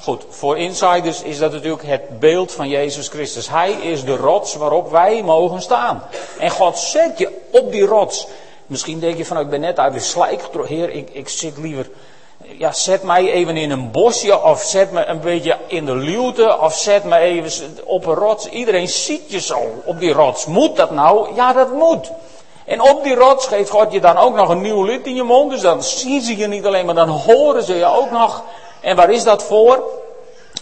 goed, 0.00 0.24
voor 0.28 0.58
insiders 0.58 1.22
is 1.22 1.38
dat 1.38 1.52
natuurlijk 1.52 1.86
het 1.86 2.18
beeld 2.18 2.52
van 2.52 2.68
Jezus 2.68 3.08
Christus. 3.08 3.48
Hij 3.48 3.72
is 3.72 4.04
de 4.04 4.16
rots 4.16 4.54
waarop 4.54 4.90
wij 4.90 5.22
mogen 5.22 5.62
staan. 5.62 6.02
En 6.38 6.50
God 6.50 6.78
zet 6.78 7.18
je 7.18 7.40
op 7.50 7.72
die 7.72 7.86
rots. 7.86 8.26
Misschien 8.66 8.98
denk 8.98 9.16
je 9.16 9.24
van, 9.24 9.38
ik 9.38 9.50
ben 9.50 9.60
net 9.60 9.78
uit 9.78 9.92
de 9.92 10.00
slijk 10.00 10.42
Heer, 10.66 10.90
ik, 10.90 11.08
ik 11.12 11.28
zit 11.28 11.56
liever, 11.56 11.90
ja, 12.58 12.72
zet 12.72 13.02
mij 13.02 13.32
even 13.32 13.56
in 13.56 13.70
een 13.70 13.90
bosje, 13.90 14.42
of 14.42 14.62
zet 14.62 14.92
me 14.92 15.04
een 15.04 15.20
beetje 15.20 15.56
in 15.66 15.84
de 15.84 15.94
luwte, 15.94 16.58
of 16.58 16.74
zet 16.78 17.04
me 17.04 17.16
even 17.16 17.78
op 17.84 18.06
een 18.06 18.14
rots. 18.14 18.48
Iedereen 18.48 18.88
ziet 18.88 19.22
je 19.26 19.40
zo 19.40 19.60
op 19.84 20.00
die 20.00 20.12
rots. 20.12 20.46
Moet 20.46 20.76
dat 20.76 20.90
nou? 20.90 21.34
Ja, 21.34 21.52
dat 21.52 21.72
moet. 21.72 22.10
En 22.64 22.80
op 22.80 23.02
die 23.02 23.14
rots 23.14 23.46
geeft 23.46 23.70
God 23.70 23.92
je 23.92 24.00
dan 24.00 24.16
ook 24.16 24.34
nog 24.34 24.48
een 24.48 24.60
nieuw 24.60 24.84
lid 24.84 25.06
in 25.06 25.14
je 25.14 25.22
mond. 25.22 25.50
Dus 25.50 25.60
dan 25.60 25.82
zien 25.82 26.20
ze 26.20 26.36
je 26.36 26.46
niet 26.46 26.66
alleen, 26.66 26.86
maar 26.86 26.94
dan 26.94 27.08
horen 27.08 27.62
ze 27.62 27.74
je 27.74 27.86
ook 27.86 28.10
nog. 28.10 28.42
En 28.80 28.96
waar 28.96 29.10
is 29.10 29.24
dat 29.24 29.42
voor? 29.42 29.82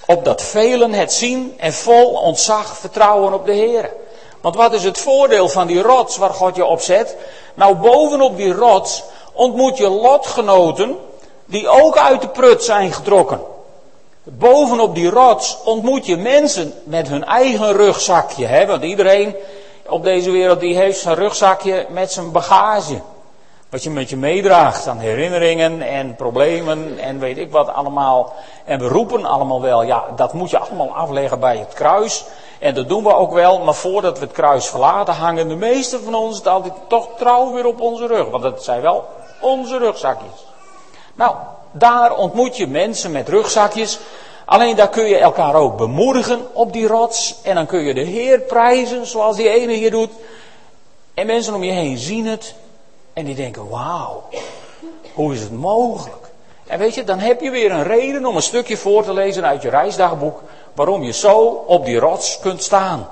Opdat 0.07 0.43
velen 0.43 0.93
het 0.93 1.13
zien 1.13 1.55
en 1.57 1.73
vol 1.73 2.13
ontzag 2.13 2.77
vertrouwen 2.77 3.33
op 3.33 3.47
de 3.47 3.53
Heer. 3.53 3.93
Want 4.41 4.55
wat 4.55 4.73
is 4.73 4.85
het 4.85 4.99
voordeel 4.99 5.49
van 5.49 5.67
die 5.67 5.83
rots 5.83 6.17
waar 6.17 6.35
God 6.35 6.57
je 6.57 6.65
op 6.65 6.81
zet? 6.81 7.17
Nou, 7.55 7.75
bovenop 7.75 8.37
die 8.37 8.53
rots 8.53 9.03
ontmoet 9.33 9.77
je 9.77 9.89
lotgenoten 9.89 10.97
die 11.45 11.69
ook 11.69 11.97
uit 11.97 12.21
de 12.21 12.29
prut 12.29 12.63
zijn 12.63 12.93
getrokken. 12.93 13.41
Bovenop 14.23 14.95
die 14.95 15.11
rots 15.11 15.59
ontmoet 15.65 16.07
je 16.07 16.17
mensen 16.17 16.75
met 16.85 17.09
hun 17.09 17.25
eigen 17.25 17.73
rugzakje. 17.73 18.47
Hè? 18.47 18.67
Want 18.67 18.83
iedereen 18.83 19.37
op 19.89 20.05
deze 20.05 20.31
wereld 20.31 20.61
die 20.61 20.77
heeft 20.77 21.01
zijn 21.01 21.15
rugzakje 21.15 21.87
met 21.89 22.13
zijn 22.13 22.33
bagage. 22.33 23.01
Wat 23.71 23.83
je 23.83 23.91
met 23.91 24.11
je 24.11 24.17
meedraagt 24.17 24.87
aan 24.87 24.99
herinneringen 24.99 25.83
en 25.83 26.15
problemen 26.15 26.99
en 26.99 27.19
weet 27.19 27.39
ik 27.39 27.51
wat 27.51 27.69
allemaal. 27.69 28.33
En 28.65 28.79
we 28.79 28.89
roepen 28.89 29.25
allemaal 29.25 29.61
wel, 29.61 29.83
ja, 29.83 30.05
dat 30.17 30.33
moet 30.33 30.51
je 30.51 30.59
allemaal 30.59 30.95
afleggen 30.95 31.41
bij 31.41 31.57
het 31.57 31.75
kruis. 31.75 32.25
En 32.61 32.75
dat 32.75 32.89
doen 32.89 33.03
we 33.03 33.15
ook 33.15 33.33
wel, 33.33 33.59
maar 33.59 33.75
voordat 33.75 34.19
we 34.19 34.25
het 34.25 34.35
kruis 34.35 34.67
verlaten, 34.67 35.15
hangen 35.15 35.49
de 35.49 35.55
meeste 35.55 36.01
van 36.01 36.15
ons 36.15 36.37
het 36.37 36.47
altijd 36.47 36.75
toch 36.89 37.09
trouw 37.19 37.53
weer 37.53 37.67
op 37.67 37.81
onze 37.81 38.07
rug. 38.07 38.31
Want 38.31 38.43
dat 38.43 38.65
zijn 38.65 38.81
wel 38.81 39.09
onze 39.41 39.79
rugzakjes. 39.79 40.47
Nou, 41.15 41.35
daar 41.71 42.17
ontmoet 42.17 42.57
je 42.57 42.67
mensen 42.67 43.11
met 43.11 43.29
rugzakjes. 43.29 43.99
Alleen 44.45 44.77
daar 44.77 44.89
kun 44.89 45.05
je 45.05 45.19
elkaar 45.19 45.55
ook 45.55 45.77
bemoedigen 45.77 46.47
op 46.53 46.73
die 46.73 46.87
rots. 46.87 47.35
En 47.43 47.55
dan 47.55 47.67
kun 47.67 47.81
je 47.81 47.95
de 47.95 48.01
Heer 48.01 48.41
prijzen, 48.41 49.07
zoals 49.07 49.37
die 49.37 49.49
ene 49.49 49.73
hier 49.73 49.91
doet. 49.91 50.11
En 51.15 51.27
mensen 51.27 51.55
om 51.55 51.63
je 51.63 51.73
heen 51.73 51.99
zien 51.99 52.27
het. 52.27 52.55
En 53.13 53.25
die 53.25 53.35
denken, 53.35 53.69
wauw, 53.69 54.23
hoe 55.15 55.35
is 55.35 55.41
het 55.41 55.53
mogelijk? 55.53 56.29
En 56.67 56.79
weet 56.79 56.95
je, 56.95 57.05
dan 57.05 57.19
heb 57.19 57.41
je 57.41 57.51
weer 57.51 57.71
een 57.71 57.83
reden 57.83 58.27
om 58.27 58.37
een 58.37 58.43
stukje 58.43 58.77
voor 58.77 59.05
te 59.05 59.13
lezen 59.13 59.47
uit 59.47 59.63
je 59.63 59.71
reisdagboek. 59.71 60.43
Waarom 60.75 61.03
je 61.03 61.13
zo 61.13 61.65
op 61.67 61.85
die 61.85 61.99
rots 61.99 62.39
kunt 62.39 62.63
staan. 62.63 63.09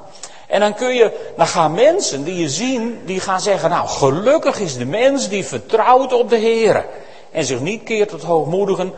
En 0.47 0.61
dan 0.61 0.75
kun 0.75 0.95
je, 0.95 1.33
dan 1.37 1.47
gaan 1.47 1.73
mensen 1.73 2.25
die 2.25 2.37
je 2.37 2.49
zien, 2.49 3.01
die 3.05 3.21
gaan 3.21 3.41
zeggen, 3.41 3.71
nou 3.71 3.89
gelukkig 3.89 4.61
is 4.61 4.77
de 4.77 4.85
mens 4.85 5.29
die 5.29 5.47
vertrouwt 5.47 6.13
op 6.13 6.31
de 6.31 6.37
Heer. 6.37 6.87
En 7.31 7.45
zich 7.45 7.61
niet 7.61 7.83
keert 7.83 8.09
tot 8.09 8.23
hoogmoedigen, 8.23 8.93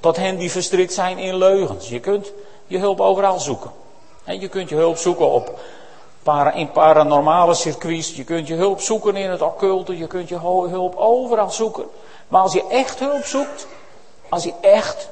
tot 0.00 0.16
hen 0.16 0.36
die 0.36 0.50
verstrikt 0.50 0.92
zijn 0.92 1.18
in 1.18 1.36
leugens. 1.36 1.88
Je 1.88 2.00
kunt 2.00 2.32
je 2.66 2.78
hulp 2.78 3.00
overal 3.00 3.40
zoeken. 3.40 3.70
En 4.24 4.40
je 4.40 4.48
kunt 4.48 4.68
je 4.68 4.74
hulp 4.74 4.96
zoeken 4.96 5.30
op 5.30 5.58
in 6.54 6.70
paranormale 6.70 7.54
circuits. 7.54 8.16
Je 8.16 8.24
kunt 8.24 8.46
je 8.46 8.54
hulp 8.54 8.80
zoeken 8.80 9.16
in 9.16 9.30
het 9.30 9.42
occulte. 9.42 9.98
Je 9.98 10.06
kunt 10.06 10.28
je 10.28 10.38
hulp 10.38 10.96
overal 10.96 11.50
zoeken. 11.50 11.84
Maar 12.28 12.42
als 12.42 12.52
je 12.52 12.66
echt 12.68 12.98
hulp 12.98 13.24
zoekt, 13.24 13.66
als 14.28 14.44
je 14.44 14.52
echt, 14.60 15.08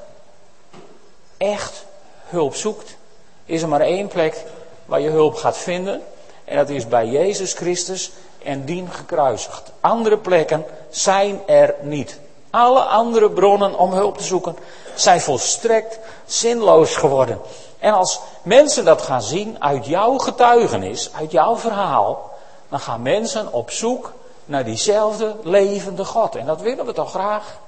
echt 1.37 1.85
hulp 2.33 2.55
zoekt, 2.55 2.97
is 3.45 3.63
er 3.63 3.69
maar 3.69 3.81
één 3.81 4.09
plek 4.09 4.45
waar 4.85 5.01
je 5.01 5.11
hulp 5.11 5.35
gaat 5.35 5.57
vinden. 5.57 6.03
En 6.45 6.57
dat 6.57 6.69
is 6.69 6.89
bij 6.89 7.07
Jezus 7.07 7.53
Christus 7.53 8.13
en 8.43 8.65
dien 8.65 8.89
gekruisigd. 8.91 9.73
Andere 9.81 10.19
plekken 10.19 10.65
zijn 10.91 11.41
er 11.47 11.75
niet. 11.81 12.19
Alle 12.51 12.81
andere 12.81 13.31
bronnen 13.31 13.79
om 13.79 13.93
hulp 13.93 14.19
te 14.19 14.25
zoeken 14.25 14.57
zijn 14.95 15.21
volstrekt 15.21 15.99
zinloos 16.27 16.97
geworden. 16.97 17.41
En 17.79 17.93
als 17.93 18.21
mensen 18.43 18.85
dat 18.85 19.03
gaan 19.03 19.23
zien 19.23 19.63
uit 19.63 19.87
jouw 19.87 20.19
getuigenis, 20.19 21.11
uit 21.19 21.31
jouw 21.31 21.57
verhaal, 21.57 22.31
dan 22.69 22.81
gaan 22.81 23.03
mensen 23.03 23.53
op 23.53 23.71
zoek 23.71 24.13
naar 24.45 24.65
diezelfde 24.65 25.37
levende 25.43 26.05
God. 26.05 26.37
En 26.37 26.47
dat 26.47 26.61
willen 26.61 26.87
we 26.87 26.93
toch 26.93 27.11
graag? 27.11 27.59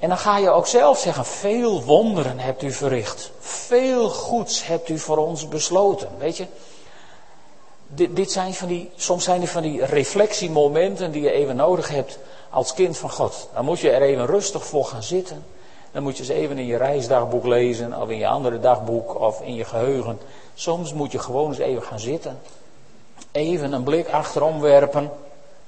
En 0.00 0.08
dan 0.08 0.18
ga 0.18 0.38
je 0.38 0.50
ook 0.50 0.66
zelf 0.66 0.98
zeggen, 0.98 1.24
veel 1.24 1.82
wonderen 1.82 2.38
hebt 2.38 2.62
u 2.62 2.72
verricht. 2.72 3.30
Veel 3.38 4.08
goeds 4.08 4.66
hebt 4.66 4.88
u 4.88 4.98
voor 4.98 5.16
ons 5.16 5.48
besloten. 5.48 6.08
Weet 6.18 6.36
je, 6.36 6.46
dit, 7.86 8.16
dit 8.16 8.32
zijn 8.32 8.54
van 8.54 8.68
die, 8.68 8.90
soms 8.96 9.24
zijn 9.24 9.42
er 9.42 9.48
van 9.48 9.62
die 9.62 9.84
reflectiemomenten 9.84 11.12
die 11.12 11.22
je 11.22 11.30
even 11.30 11.56
nodig 11.56 11.88
hebt 11.88 12.18
als 12.50 12.74
kind 12.74 12.98
van 12.98 13.10
God. 13.10 13.48
Dan 13.54 13.64
moet 13.64 13.80
je 13.80 13.90
er 13.90 14.02
even 14.02 14.26
rustig 14.26 14.66
voor 14.66 14.84
gaan 14.84 15.02
zitten. 15.02 15.44
Dan 15.92 16.02
moet 16.02 16.16
je 16.16 16.22
eens 16.22 16.32
even 16.32 16.58
in 16.58 16.66
je 16.66 16.76
reisdagboek 16.76 17.44
lezen, 17.44 18.00
of 18.00 18.08
in 18.08 18.18
je 18.18 18.26
andere 18.26 18.60
dagboek, 18.60 19.20
of 19.20 19.40
in 19.40 19.54
je 19.54 19.64
geheugen. 19.64 20.18
Soms 20.54 20.92
moet 20.92 21.12
je 21.12 21.18
gewoon 21.18 21.48
eens 21.48 21.58
even 21.58 21.82
gaan 21.82 22.00
zitten. 22.00 22.38
Even 23.32 23.72
een 23.72 23.82
blik 23.82 24.08
achterom 24.08 24.60
werpen. 24.60 25.10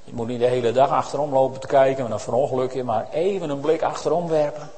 Je 0.05 0.13
moet 0.15 0.27
niet 0.27 0.41
de 0.41 0.47
hele 0.47 0.73
dag 0.73 0.91
achterom 0.91 1.33
lopen 1.33 1.61
te 1.61 1.67
kijken, 1.67 2.03
met 2.03 2.13
een 2.13 2.21
verongelukje, 2.21 2.85
maar 2.85 3.09
even 3.13 3.51
een 3.51 3.61
blik 3.61 3.83
achterom 3.83 4.29
werpen. 4.29 4.71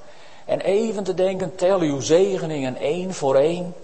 En 0.44 0.60
even 0.60 1.04
te 1.04 1.14
denken, 1.14 1.54
tel 1.54 1.80
uw 1.80 2.00
zegeningen 2.00 2.76
één 2.76 3.14
voor 3.14 3.36
één. 3.36 3.74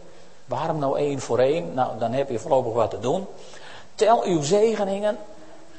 Waarom 0.44 0.78
nou 0.78 0.98
één 0.98 1.20
voor 1.20 1.38
één? 1.38 1.74
Nou, 1.74 1.98
dan 1.98 2.12
heb 2.12 2.30
je 2.30 2.38
voorlopig 2.38 2.72
wat 2.72 2.90
te 2.90 2.98
doen. 2.98 3.26
Tel 3.94 4.24
uw 4.24 4.42
zegeningen, 4.42 5.18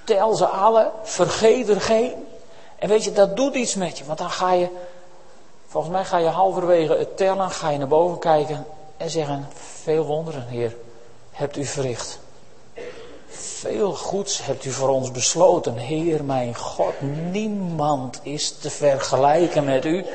tel 0.03 0.35
ze 0.35 0.45
alle, 0.45 0.91
vergeet 1.03 1.69
er 1.69 1.81
geen. 1.81 2.27
En 2.75 2.89
weet 2.89 3.03
je, 3.03 3.11
dat 3.11 3.35
doet 3.35 3.55
iets 3.55 3.75
met 3.75 3.97
je, 3.97 4.05
want 4.05 4.17
dan 4.17 4.29
ga 4.29 4.53
je, 4.53 4.67
volgens 5.67 5.93
mij 5.93 6.05
ga 6.05 6.17
je 6.17 6.27
halverwege 6.27 6.93
het 6.93 7.17
tellen, 7.17 7.51
ga 7.51 7.69
je 7.69 7.77
naar 7.77 7.87
boven 7.87 8.19
kijken 8.19 8.65
en 8.97 9.09
zeggen, 9.09 9.47
veel 9.81 10.05
wonderen, 10.05 10.47
Heer, 10.47 10.75
hebt 11.31 11.57
u 11.57 11.65
verricht. 11.65 12.19
Veel 13.61 13.91
goeds 13.93 14.45
hebt 14.45 14.65
u 14.65 14.71
voor 14.71 14.89
ons 14.89 15.11
besloten, 15.11 15.77
Heer 15.77 16.23
mijn 16.23 16.55
God. 16.55 16.93
Niemand 17.31 18.19
is 18.23 18.57
te 18.57 18.69
vergelijken 18.69 19.63
met 19.63 19.85
u. 19.85 20.05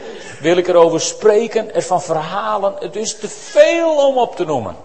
Wil 0.40 0.56
ik 0.56 0.68
erover 0.68 1.00
spreken, 1.00 1.74
ervan 1.74 2.02
verhalen. 2.02 2.74
Het 2.78 2.96
is 2.96 3.18
te 3.18 3.28
veel 3.28 4.06
om 4.06 4.18
op 4.18 4.36
te 4.36 4.44
noemen. 4.44 4.76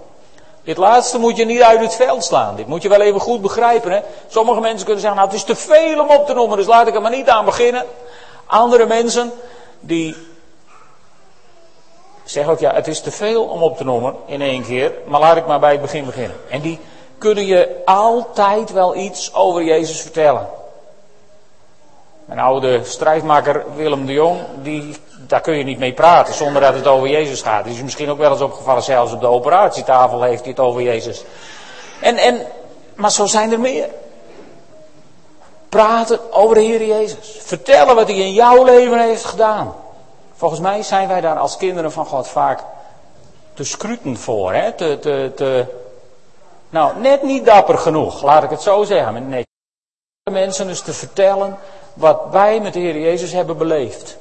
Dit 0.63 0.77
laatste 0.77 1.17
moet 1.17 1.37
je 1.37 1.45
niet 1.45 1.61
uit 1.61 1.79
het 1.79 1.95
veld 1.95 2.23
slaan. 2.23 2.55
Dit 2.55 2.67
moet 2.67 2.81
je 2.81 2.89
wel 2.89 3.01
even 3.01 3.19
goed 3.19 3.41
begrijpen. 3.41 3.91
Hè? 3.91 3.99
Sommige 4.27 4.59
mensen 4.59 4.85
kunnen 4.85 5.01
zeggen, 5.01 5.19
nou 5.19 5.31
het 5.31 5.39
is 5.39 5.45
te 5.45 5.55
veel 5.55 5.99
om 5.99 6.09
op 6.09 6.25
te 6.25 6.33
noemen, 6.33 6.57
dus 6.57 6.67
laat 6.67 6.87
ik 6.87 6.95
er 6.95 7.01
maar 7.01 7.11
niet 7.11 7.29
aan 7.29 7.45
beginnen. 7.45 7.85
Andere 8.45 8.85
mensen, 8.85 9.31
die 9.79 10.15
zeggen 12.23 12.53
ook, 12.53 12.59
ja 12.59 12.73
het 12.73 12.87
is 12.87 13.01
te 13.01 13.11
veel 13.11 13.43
om 13.43 13.63
op 13.63 13.77
te 13.77 13.83
noemen 13.83 14.15
in 14.25 14.41
één 14.41 14.63
keer, 14.63 14.93
maar 15.05 15.19
laat 15.19 15.37
ik 15.37 15.47
maar 15.47 15.59
bij 15.59 15.71
het 15.71 15.81
begin 15.81 16.05
beginnen. 16.05 16.37
En 16.49 16.61
die 16.61 16.79
kunnen 17.21 17.45
je 17.45 17.81
altijd 17.85 18.71
wel 18.71 18.95
iets 18.95 19.33
over 19.33 19.63
Jezus 19.63 20.01
vertellen. 20.01 20.47
Mijn 22.25 22.39
oude 22.39 22.83
strijdmaker 22.83 23.65
Willem 23.75 24.05
de 24.05 24.13
Jong, 24.13 24.39
die, 24.61 24.95
daar 25.27 25.41
kun 25.41 25.57
je 25.57 25.63
niet 25.63 25.79
mee 25.79 25.93
praten 25.93 26.33
zonder 26.33 26.61
dat 26.61 26.73
het 26.73 26.87
over 26.87 27.07
Jezus 27.07 27.41
gaat. 27.41 27.63
Die 27.63 27.73
is 27.73 27.81
misschien 27.81 28.09
ook 28.09 28.17
wel 28.17 28.31
eens 28.31 28.41
opgevallen, 28.41 28.83
zelfs 28.83 29.13
op 29.13 29.19
de 29.19 29.27
operatietafel 29.27 30.21
heeft 30.21 30.41
hij 30.41 30.49
het 30.49 30.59
over 30.59 30.81
Jezus. 30.81 31.23
En, 31.99 32.17
en, 32.17 32.41
maar 32.95 33.11
zo 33.11 33.25
zijn 33.25 33.51
er 33.51 33.59
meer. 33.59 33.89
Praten 35.69 36.33
over 36.33 36.55
de 36.55 36.61
Heer 36.61 36.85
Jezus. 36.85 37.37
Vertellen 37.39 37.95
wat 37.95 38.07
hij 38.07 38.17
in 38.17 38.33
jouw 38.33 38.63
leven 38.63 38.99
heeft 38.99 39.25
gedaan. 39.25 39.75
Volgens 40.35 40.61
mij 40.61 40.83
zijn 40.83 41.07
wij 41.07 41.21
daar 41.21 41.37
als 41.37 41.57
kinderen 41.57 41.91
van 41.91 42.05
God 42.05 42.27
vaak 42.27 42.63
te 43.53 43.63
scruten 43.63 44.17
voor. 44.17 44.53
Hè? 44.53 44.71
Te, 44.71 44.99
te, 44.99 45.31
te, 45.35 45.65
nou, 46.71 46.99
net 46.99 47.23
niet 47.23 47.45
dapper 47.45 47.77
genoeg, 47.77 48.23
laat 48.23 48.43
ik 48.43 48.49
het 48.49 48.61
zo 48.61 48.83
zeggen. 48.83 49.29
Nee, 49.29 49.45
mensen 50.31 50.67
dus 50.67 50.81
te 50.81 50.93
vertellen 50.93 51.57
wat 51.93 52.21
wij 52.31 52.59
met 52.59 52.73
de 52.73 52.79
Heer 52.79 52.99
Jezus 52.99 53.31
hebben 53.31 53.57
beleefd. 53.57 54.17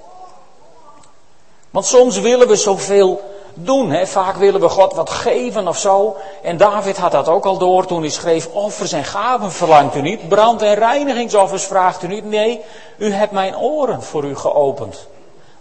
Want 1.70 1.86
soms 1.86 2.18
willen 2.18 2.48
we 2.48 2.56
zoveel 2.56 3.20
doen. 3.54 3.90
Hè? 3.90 4.06
Vaak 4.06 4.36
willen 4.36 4.60
we 4.60 4.68
God 4.68 4.94
wat 4.94 5.10
geven 5.10 5.68
of 5.68 5.78
zo. 5.78 6.16
En 6.42 6.56
David 6.56 6.96
had 6.96 7.12
dat 7.12 7.28
ook 7.28 7.44
al 7.44 7.58
door 7.58 7.86
toen 7.86 8.00
hij 8.00 8.10
schreef: 8.10 8.48
Offers 8.52 8.92
en 8.92 9.04
gaven 9.04 9.52
verlangt 9.52 9.94
u 9.94 10.00
niet. 10.00 10.28
Brand- 10.28 10.62
en 10.62 10.74
reinigingsoffers 10.74 11.64
vraagt 11.64 12.02
u 12.02 12.06
niet. 12.06 12.24
Nee, 12.24 12.60
u 12.98 13.12
hebt 13.12 13.32
mijn 13.32 13.56
oren 13.56 14.02
voor 14.02 14.24
u 14.24 14.36
geopend. 14.36 15.06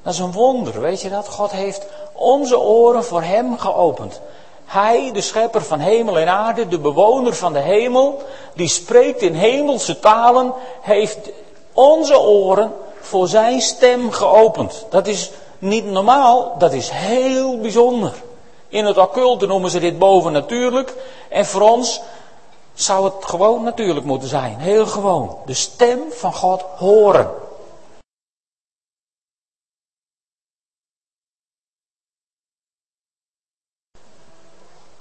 Dat 0.04 0.13
is 0.13 0.19
een 0.19 0.32
wonder, 0.32 0.82
weet 0.82 1.02
je 1.02 1.10
dat? 1.10 1.28
God 1.28 1.52
heeft 1.52 1.86
onze 2.13 2.60
oren 2.60 3.04
voor 3.04 3.21
hem 3.21 3.58
geopend. 3.58 4.21
Hij, 4.69 5.12
de 5.13 5.21
schepper 5.21 5.62
van 5.62 5.79
hemel 5.79 6.17
en 6.17 6.27
aarde, 6.27 6.67
de 6.67 6.79
bewoner 6.79 7.36
van 7.36 7.53
de 7.53 7.60
hemel, 7.60 8.21
die 8.53 8.67
spreekt 8.67 9.21
in 9.21 9.34
hemelse 9.34 9.99
talen, 9.99 10.53
heeft 10.82 11.17
onze 11.73 12.19
oren 12.19 12.73
voor 13.01 13.27
zijn 13.27 13.62
stem 13.62 14.12
geopend. 14.12 14.86
Dat 14.89 15.08
is 15.08 15.32
niet 15.60 15.86
normaal, 15.86 16.55
dat 16.58 16.73
is 16.73 16.89
heel 16.89 17.60
bijzonder. 17.60 18.13
In 18.67 18.86
het 18.86 18.97
occulte 18.97 19.45
noemen 19.45 19.71
ze 19.71 19.79
dit 19.79 19.99
bovennatuurlijk. 19.99 20.95
En 21.29 21.45
voor 21.45 21.62
ons 21.62 22.01
zou 22.73 23.05
het 23.05 23.25
gewoon 23.25 23.63
natuurlijk 23.63 24.05
moeten 24.05 24.29
zijn. 24.29 24.58
Heel 24.60 24.86
gewoon. 24.86 25.38
De 25.45 25.53
stem 25.53 25.99
van 26.10 26.34
God 26.34 26.62
horen. 26.77 27.29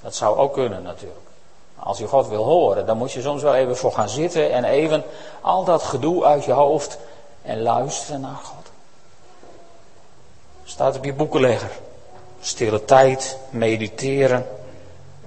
Dat 0.09 0.17
zou 0.17 0.37
ook 0.37 0.53
kunnen 0.53 0.83
natuurlijk. 0.83 1.27
Als 1.79 1.99
je 1.99 2.07
God 2.07 2.29
wil 2.29 2.45
horen, 2.45 2.87
dan 2.87 2.97
moet 2.97 3.13
je 3.13 3.21
soms 3.21 3.43
wel 3.43 3.55
even 3.55 3.77
voor 3.77 3.93
gaan 3.93 4.09
zitten 4.09 4.53
en 4.53 4.65
even 4.65 5.05
al 5.41 5.65
dat 5.65 5.83
gedoe 5.83 6.25
uit 6.25 6.45
je 6.45 6.53
hoofd 6.53 6.99
en 7.43 7.63
luisteren 7.63 8.21
naar 8.21 8.41
God. 8.43 8.71
Staat 10.65 10.97
op 10.97 11.05
je 11.05 11.13
boekenlegger. 11.13 11.71
Stille 12.41 12.85
tijd, 12.85 13.39
mediteren. 13.51 14.47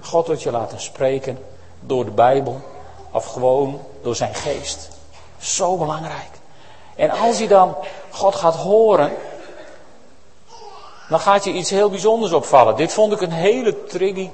God 0.00 0.26
wordt 0.26 0.42
je 0.42 0.50
laten 0.50 0.80
spreken 0.80 1.38
door 1.80 2.04
de 2.04 2.10
Bijbel 2.10 2.60
of 3.10 3.26
gewoon 3.26 3.80
door 4.02 4.16
zijn 4.16 4.34
geest. 4.34 4.88
Zo 5.38 5.76
belangrijk. 5.76 6.30
En 6.94 7.10
als 7.10 7.38
je 7.38 7.48
dan 7.48 7.76
God 8.10 8.34
gaat 8.34 8.56
horen, 8.56 9.12
dan 11.08 11.20
gaat 11.20 11.44
je 11.44 11.52
iets 11.52 11.70
heel 11.70 11.90
bijzonders 11.90 12.32
opvallen. 12.32 12.76
Dit 12.76 12.92
vond 12.92 13.12
ik 13.12 13.20
een 13.20 13.32
hele 13.32 13.84
triggy 13.84 14.30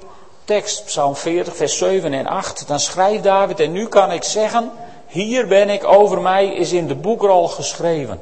tekst, 0.49 0.85
Psalm 0.85 1.17
40, 1.17 1.57
vers 1.57 1.79
7 1.79 2.13
en 2.13 2.27
8. 2.27 2.69
Dan 2.69 2.81
schrijft 2.81 3.23
David, 3.23 3.61
en 3.61 3.73
nu 3.73 3.87
kan 3.87 4.13
ik 4.13 4.25
zeggen, 4.25 4.73
hier 5.07 5.47
ben 5.47 5.69
ik, 5.71 5.85
over 5.85 6.21
mij 6.21 6.47
is 6.47 6.73
in 6.73 6.87
de 6.87 6.95
boekrol 6.95 7.49
geschreven. 7.49 8.21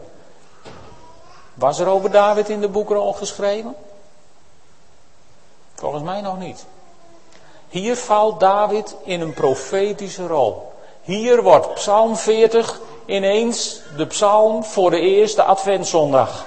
Was 1.54 1.78
er 1.78 1.86
over 1.86 2.10
David 2.10 2.48
in 2.48 2.60
de 2.60 2.68
boekrol 2.68 3.12
geschreven? 3.12 3.74
Volgens 5.74 6.02
mij 6.02 6.20
nog 6.20 6.38
niet. 6.38 6.64
Hier 7.68 7.96
valt 7.96 8.40
David 8.40 8.96
in 9.04 9.20
een 9.20 9.34
profetische 9.34 10.26
rol. 10.26 10.72
Hier 11.02 11.42
wordt 11.42 11.74
Psalm 11.74 12.16
40 12.16 12.80
ineens 13.04 13.80
de 13.96 14.06
psalm 14.06 14.64
voor 14.64 14.90
de 14.90 15.00
eerste 15.00 15.42
Adventszondag. 15.42 16.46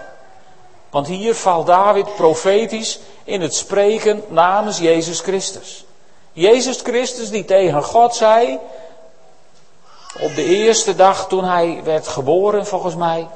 Want 0.89 1.07
hier 1.07 1.35
valt 1.35 1.67
David 1.67 2.15
profetisch 2.15 2.99
in 3.29 3.41
het 3.41 3.55
spreken 3.55 4.23
namens 4.27 4.77
Jezus 4.77 5.19
Christus. 5.19 5.85
Jezus 6.33 6.81
Christus 6.81 7.29
die 7.29 7.45
tegen 7.45 7.83
God 7.83 8.15
zei, 8.15 8.59
op 10.21 10.35
de 10.35 10.43
eerste 10.43 10.95
dag 10.95 11.27
toen 11.27 11.43
hij 11.43 11.81
werd 11.83 12.07
geboren 12.07 12.65
volgens 12.65 12.95
mij, 12.95 13.27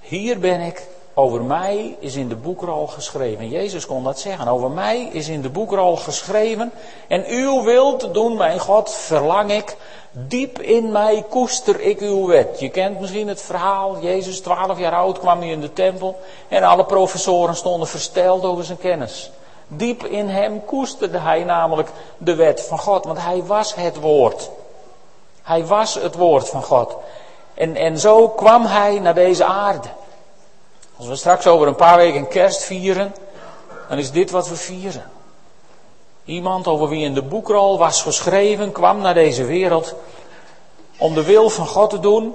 hier 0.00 0.38
ben 0.38 0.60
ik, 0.60 0.86
over 1.14 1.42
mij 1.42 1.96
is 1.98 2.14
in 2.14 2.28
de 2.28 2.36
boekrol 2.36 2.86
geschreven. 2.86 3.48
Jezus 3.48 3.86
kon 3.86 4.04
dat 4.04 4.18
zeggen. 4.18 4.48
Over 4.48 4.70
mij 4.70 5.08
is 5.12 5.28
in 5.28 5.42
de 5.42 5.48
boekrol 5.48 5.96
geschreven. 5.96 6.72
En 7.08 7.24
uw 7.26 7.62
wil 7.62 7.96
te 7.96 8.10
doen, 8.10 8.36
mijn 8.36 8.58
God, 8.58 8.94
verlang 8.94 9.52
ik. 9.52 9.76
Diep 10.12 10.60
in 10.60 10.92
mij 10.92 11.24
koester 11.28 11.80
ik 11.80 12.00
uw 12.00 12.26
wet. 12.26 12.60
Je 12.60 12.68
kent 12.68 13.00
misschien 13.00 13.28
het 13.28 13.42
verhaal. 13.42 13.98
Jezus, 14.00 14.40
twaalf 14.40 14.78
jaar 14.78 14.94
oud, 14.94 15.18
kwam 15.18 15.38
hij 15.38 15.48
in 15.48 15.60
de 15.60 15.72
tempel. 15.72 16.20
En 16.48 16.62
alle 16.62 16.84
professoren 16.84 17.56
stonden 17.56 17.88
versteld 17.88 18.44
over 18.44 18.64
zijn 18.64 18.78
kennis. 18.78 19.30
Diep 19.68 20.04
in 20.04 20.28
hem 20.28 20.64
koesterde 20.64 21.18
hij 21.18 21.44
namelijk 21.44 21.88
de 22.18 22.34
wet 22.34 22.62
van 22.62 22.78
God. 22.78 23.04
Want 23.04 23.18
hij 23.18 23.42
was 23.42 23.74
het 23.74 23.96
woord. 23.96 24.50
Hij 25.42 25.66
was 25.66 25.94
het 25.94 26.14
woord 26.14 26.48
van 26.48 26.62
God. 26.62 26.96
En, 27.54 27.76
en 27.76 27.98
zo 27.98 28.28
kwam 28.28 28.64
hij 28.64 28.98
naar 28.98 29.14
deze 29.14 29.44
aarde. 29.44 29.88
Als 30.96 31.06
we 31.06 31.16
straks 31.16 31.46
over 31.46 31.66
een 31.66 31.74
paar 31.74 31.96
weken 31.96 32.28
kerst 32.28 32.62
vieren, 32.62 33.14
dan 33.88 33.98
is 33.98 34.10
dit 34.10 34.30
wat 34.30 34.48
we 34.48 34.56
vieren. 34.56 35.10
Iemand 36.30 36.66
over 36.66 36.88
wie 36.88 37.04
in 37.04 37.14
de 37.14 37.22
boekrol 37.22 37.78
was 37.78 38.02
geschreven, 38.02 38.72
kwam 38.72 39.00
naar 39.00 39.14
deze 39.14 39.44
wereld 39.44 39.94
om 40.98 41.14
de 41.14 41.24
wil 41.24 41.50
van 41.50 41.66
God 41.66 41.90
te 41.90 41.98
doen 41.98 42.34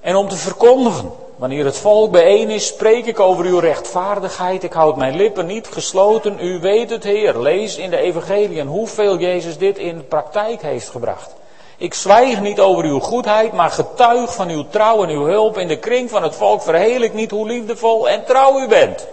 en 0.00 0.16
om 0.16 0.28
te 0.28 0.36
verkondigen. 0.36 1.12
Wanneer 1.36 1.64
het 1.64 1.76
volk 1.76 2.10
bijeen 2.10 2.50
is, 2.50 2.66
spreek 2.66 3.06
ik 3.06 3.20
over 3.20 3.44
uw 3.44 3.58
rechtvaardigheid. 3.58 4.62
Ik 4.62 4.72
houd 4.72 4.96
mijn 4.96 5.16
lippen 5.16 5.46
niet 5.46 5.66
gesloten. 5.66 6.36
U 6.40 6.60
weet 6.60 6.90
het, 6.90 7.04
Heer. 7.04 7.38
Lees 7.38 7.76
in 7.76 7.90
de 7.90 7.96
Evangeliën 7.96 8.66
hoeveel 8.66 9.18
Jezus 9.18 9.58
dit 9.58 9.78
in 9.78 9.96
de 9.96 10.02
praktijk 10.02 10.62
heeft 10.62 10.88
gebracht. 10.88 11.34
Ik 11.76 11.94
zwijg 11.94 12.40
niet 12.40 12.60
over 12.60 12.84
uw 12.84 13.00
goedheid, 13.00 13.52
maar 13.52 13.70
getuig 13.70 14.34
van 14.34 14.48
uw 14.48 14.64
trouw 14.70 15.02
en 15.02 15.10
uw 15.10 15.24
hulp. 15.24 15.58
In 15.58 15.68
de 15.68 15.78
kring 15.78 16.10
van 16.10 16.22
het 16.22 16.34
volk 16.34 16.62
verheel 16.62 17.00
ik 17.00 17.14
niet 17.14 17.30
hoe 17.30 17.46
liefdevol 17.46 18.08
en 18.08 18.24
trouw 18.24 18.58
u 18.58 18.68
bent. 18.68 19.06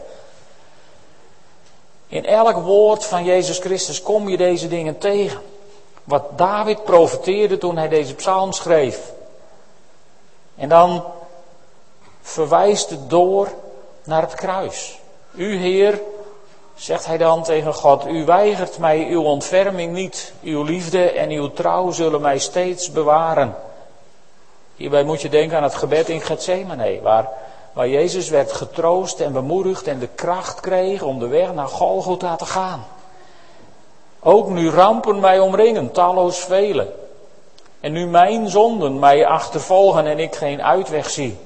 In 2.14 2.26
elk 2.26 2.56
woord 2.56 3.06
van 3.06 3.24
Jezus 3.24 3.60
Christus 3.60 4.02
kom 4.02 4.30
je 4.30 4.38
deze 4.38 4.68
dingen 4.68 4.98
tegen. 4.98 5.42
Wat 6.04 6.24
David 6.38 6.84
profeteerde 6.84 7.58
toen 7.58 7.78
hij 7.78 7.88
deze 7.88 8.14
psalm 8.14 8.52
schreef. 8.52 9.12
En 10.56 10.70
dan 10.70 11.04
verwijst 12.22 12.90
het 12.90 13.10
door 13.10 13.48
naar 14.04 14.22
het 14.22 14.36
kruis. 14.36 15.00
U 15.32 15.58
Heer, 15.58 16.02
zegt 16.76 17.06
hij 17.06 17.18
dan 17.18 17.44
tegen 17.44 17.74
God, 17.74 18.08
u 18.08 18.26
weigert 18.26 18.78
mij 18.78 19.08
uw 19.08 19.24
ontferming 19.24 19.94
niet, 19.94 20.34
uw 20.44 20.64
liefde 20.64 21.12
en 21.12 21.30
uw 21.30 21.52
trouw 21.52 21.92
zullen 21.92 22.22
mij 22.22 22.38
steeds 22.38 22.92
bewaren. 22.92 23.56
Hierbij 24.76 25.04
moet 25.04 25.22
je 25.22 25.30
denken 25.30 25.58
aan 25.58 25.64
het 25.64 25.76
gebed 25.76 26.10
in 26.10 26.22
Gethsemane, 26.22 27.02
waar, 27.02 27.30
waar 27.74 27.88
Jezus 27.88 28.30
werd 28.30 28.52
getroost 28.52 29.20
en 29.20 29.34
bemoedigd 29.34 29.88
en 29.88 30.00
de 30.00 30.08
kracht 30.08 30.60
kreeg 30.60 31.02
om 31.02 31.20
de 31.20 31.28
weg 31.28 31.54
naar 31.54 31.68
Golgotha 31.68 32.36
te 32.36 32.46
gaan. 32.46 32.86
Ook 34.20 34.50
nu 34.50 34.70
rampen 34.70 35.20
mij 35.20 35.40
omringen, 35.40 35.92
talloos 35.92 36.38
velen. 36.38 36.94
En 37.80 37.92
nu 37.92 38.08
mijn 38.08 38.50
zonden 38.50 39.00
mij 39.00 39.26
achtervolgen 39.26 40.06
en 40.06 40.20
ik 40.20 40.36
geen 40.36 40.64
uitweg 40.64 41.10
zie. 41.10 41.38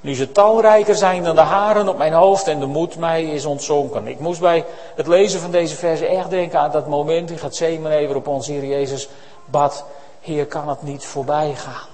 Nu 0.00 0.14
ze 0.14 0.32
talrijker 0.32 0.94
zijn 0.94 1.22
dan 1.22 1.34
de 1.34 1.40
haren 1.40 1.88
op 1.88 1.98
mijn 1.98 2.12
hoofd 2.12 2.46
en 2.46 2.60
de 2.60 2.66
moed 2.66 2.96
mij 2.96 3.24
is 3.24 3.44
ontzonken. 3.44 4.06
Ik 4.06 4.20
moest 4.20 4.40
bij 4.40 4.64
het 4.96 5.06
lezen 5.06 5.40
van 5.40 5.50
deze 5.50 5.76
verse 5.76 6.06
echt 6.06 6.30
denken 6.30 6.60
aan 6.60 6.70
dat 6.70 6.86
moment 6.86 7.30
in 7.30 7.38
Gethsemane 7.38 8.04
waarop 8.04 8.26
onze 8.26 8.52
Heer 8.52 8.64
Jezus 8.64 9.08
bad, 9.44 9.84
Heer 10.20 10.46
kan 10.46 10.68
het 10.68 10.82
niet 10.82 11.04
voorbij 11.04 11.54
gaan. 11.54 11.88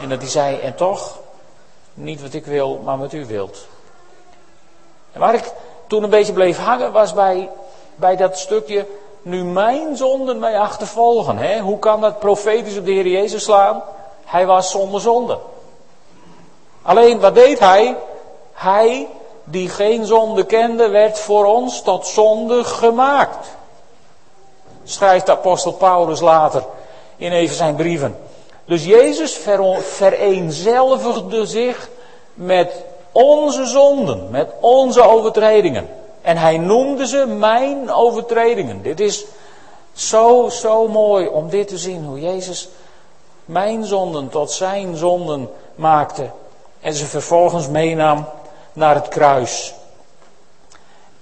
En 0.00 0.08
dat 0.08 0.20
hij 0.20 0.30
zei, 0.30 0.58
en 0.58 0.74
toch, 0.74 1.19
niet 2.02 2.22
wat 2.22 2.34
ik 2.34 2.46
wil, 2.46 2.80
maar 2.84 2.98
wat 2.98 3.12
u 3.12 3.26
wilt. 3.26 3.66
En 5.12 5.20
waar 5.20 5.34
ik 5.34 5.52
toen 5.86 6.02
een 6.02 6.10
beetje 6.10 6.32
bleef 6.32 6.58
hangen 6.58 6.92
was 6.92 7.14
bij, 7.14 7.48
bij 7.94 8.16
dat 8.16 8.38
stukje, 8.38 8.86
nu 9.22 9.44
mijn 9.44 9.96
zonden 9.96 10.38
mij 10.38 10.58
achtervolgen. 10.58 11.38
Hè? 11.38 11.60
Hoe 11.60 11.78
kan 11.78 12.00
dat 12.00 12.18
profetisch 12.18 12.78
op 12.78 12.84
de 12.84 12.92
Heer 12.92 13.06
Jezus 13.06 13.44
slaan? 13.44 13.82
Hij 14.24 14.46
was 14.46 14.70
zonder 14.70 15.00
zonde. 15.00 15.38
Alleen 16.82 17.20
wat 17.20 17.34
deed 17.34 17.58
hij? 17.58 17.96
Hij 18.52 19.08
die 19.44 19.68
geen 19.68 20.04
zonde 20.06 20.44
kende, 20.44 20.88
werd 20.88 21.18
voor 21.18 21.44
ons 21.44 21.82
tot 21.82 22.06
zonde 22.06 22.64
gemaakt. 22.64 23.48
Schrijft 24.84 25.30
apostel 25.30 25.72
Paulus 25.72 26.20
later 26.20 26.64
in 27.16 27.32
even 27.32 27.56
zijn 27.56 27.74
brieven. 27.74 28.29
Dus 28.70 28.84
Jezus 28.84 29.40
vereenzelvigde 29.80 31.46
zich 31.46 31.88
met 32.34 32.84
onze 33.12 33.64
zonden, 33.64 34.30
met 34.30 34.48
onze 34.60 35.02
overtredingen. 35.02 35.88
En 36.22 36.36
hij 36.36 36.58
noemde 36.58 37.06
ze 37.06 37.26
mijn 37.26 37.92
overtredingen. 37.92 38.82
Dit 38.82 39.00
is 39.00 39.24
zo, 39.92 40.48
zo 40.48 40.88
mooi 40.88 41.26
om 41.26 41.48
dit 41.48 41.68
te 41.68 41.78
zien, 41.78 42.04
hoe 42.04 42.20
Jezus 42.20 42.68
mijn 43.44 43.84
zonden 43.84 44.28
tot 44.28 44.50
zijn 44.50 44.96
zonden 44.96 45.50
maakte 45.74 46.30
en 46.80 46.94
ze 46.94 47.06
vervolgens 47.06 47.68
meenam 47.68 48.24
naar 48.72 48.94
het 48.94 49.08
kruis. 49.08 49.74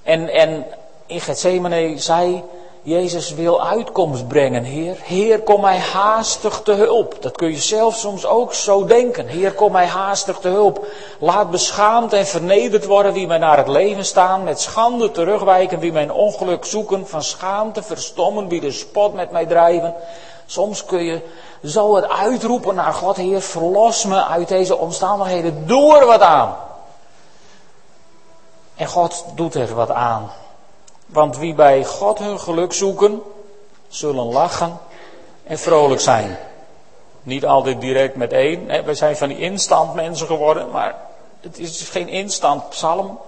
En, 0.03 0.29
en 0.29 0.67
in 1.07 1.21
Gethsemane 1.21 1.99
zei 1.99 2.45
Jezus 2.83 3.35
wil 3.35 3.67
uitkomst 3.67 4.29
brengen, 4.29 4.65
Heer. 4.65 4.97
Heer, 5.03 5.43
kom 5.43 5.61
mij 5.61 5.79
haastig 5.79 6.61
te 6.61 6.73
hulp. 6.73 7.17
Dat 7.21 7.37
kun 7.37 7.51
je 7.51 7.59
zelf 7.59 7.97
soms 7.97 8.27
ook 8.27 8.55
zo 8.55 8.85
denken. 8.85 9.27
Heer, 9.27 9.53
kom 9.53 9.73
mij 9.73 9.87
haastig 9.87 10.39
te 10.39 10.49
hulp. 10.49 10.87
Laat 11.19 11.51
beschaamd 11.51 12.13
en 12.13 12.27
vernederd 12.27 12.87
worden 12.87 13.13
wie 13.13 13.27
mij 13.27 13.39
naar 13.39 13.57
het 13.57 13.69
leven 13.69 14.05
staan. 14.05 14.45
Met 14.45 14.61
schande 14.61 15.11
terugwijken 15.11 15.79
wie 15.79 15.93
mijn 15.93 16.13
ongeluk 16.13 16.65
zoeken. 16.65 17.07
Van 17.07 17.23
schaamte 17.23 17.83
verstommen 17.83 18.49
wie 18.49 18.61
de 18.61 18.73
spot 18.73 19.15
met 19.15 19.31
mij 19.31 19.47
drijven. 19.47 19.95
Soms 20.47 20.85
kun 20.85 21.05
je 21.05 21.21
zo 21.65 21.97
het 21.97 22.09
uitroepen 22.09 22.75
naar 22.75 22.93
God, 22.93 23.17
Heer, 23.17 23.41
verlos 23.41 24.05
me 24.05 24.25
uit 24.25 24.49
deze 24.49 24.77
omstandigheden, 24.77 25.67
doe 25.67 25.97
er 25.97 26.07
wat 26.07 26.21
aan. 26.21 26.57
En 28.77 28.87
God 28.87 29.25
doet 29.35 29.55
er 29.55 29.75
wat 29.75 29.91
aan. 29.91 30.31
Want 31.09 31.37
wie 31.37 31.55
bij 31.55 31.85
God 31.85 32.19
hun 32.19 32.41
geluk 32.41 32.73
zoeken, 32.73 33.23
zullen 33.89 34.25
lachen 34.25 34.79
en 35.45 35.59
vrolijk 35.59 36.01
zijn. 36.01 36.39
Niet 37.23 37.47
altijd 37.47 37.81
direct 37.81 38.17
met 38.17 38.33
één. 38.33 38.85
We 38.85 38.95
zijn 38.95 39.17
van 39.17 39.29
die 39.29 39.39
instant 39.39 39.95
mensen 39.95 40.27
geworden, 40.27 40.71
maar 40.71 40.97
het 41.41 41.59
is 41.59 41.89
geen 41.89 42.09
instant 42.09 42.69
psalm. 42.69 43.19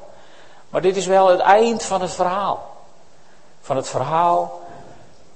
Maar 0.69 0.81
dit 0.83 0.97
is 0.97 1.07
wel 1.07 1.29
het 1.29 1.41
eind 1.41 1.83
van 1.83 2.01
het 2.01 2.13
verhaal. 2.13 2.77
Van 3.61 3.77
het 3.77 3.89
verhaal 3.89 4.60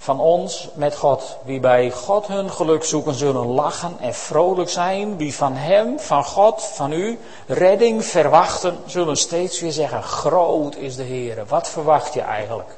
van 0.04 0.20
ons 0.20 0.68
met 0.74 0.96
God. 0.96 1.36
Wie 1.44 1.60
bij 1.60 1.90
God 1.90 2.26
hun 2.26 2.50
geluk 2.50 2.84
zoeken, 2.84 3.14
zullen 3.14 3.46
lachen 3.46 3.96
en 4.00 4.14
vrolijk 4.14 4.70
zijn. 4.70 5.16
Wie 5.16 5.34
van 5.34 5.54
Hem, 5.54 6.00
van 6.00 6.24
God, 6.24 6.62
van 6.62 6.92
U, 6.92 7.18
redding 7.46 8.04
verwachten, 8.04 8.78
zullen 8.86 9.16
steeds 9.16 9.60
weer 9.60 9.72
zeggen: 9.72 10.02
Groot 10.02 10.76
is 10.76 10.96
de 10.96 11.02
Heer. 11.02 11.44
Wat 11.46 11.68
verwacht 11.68 12.14
je 12.14 12.20
eigenlijk? 12.20 12.76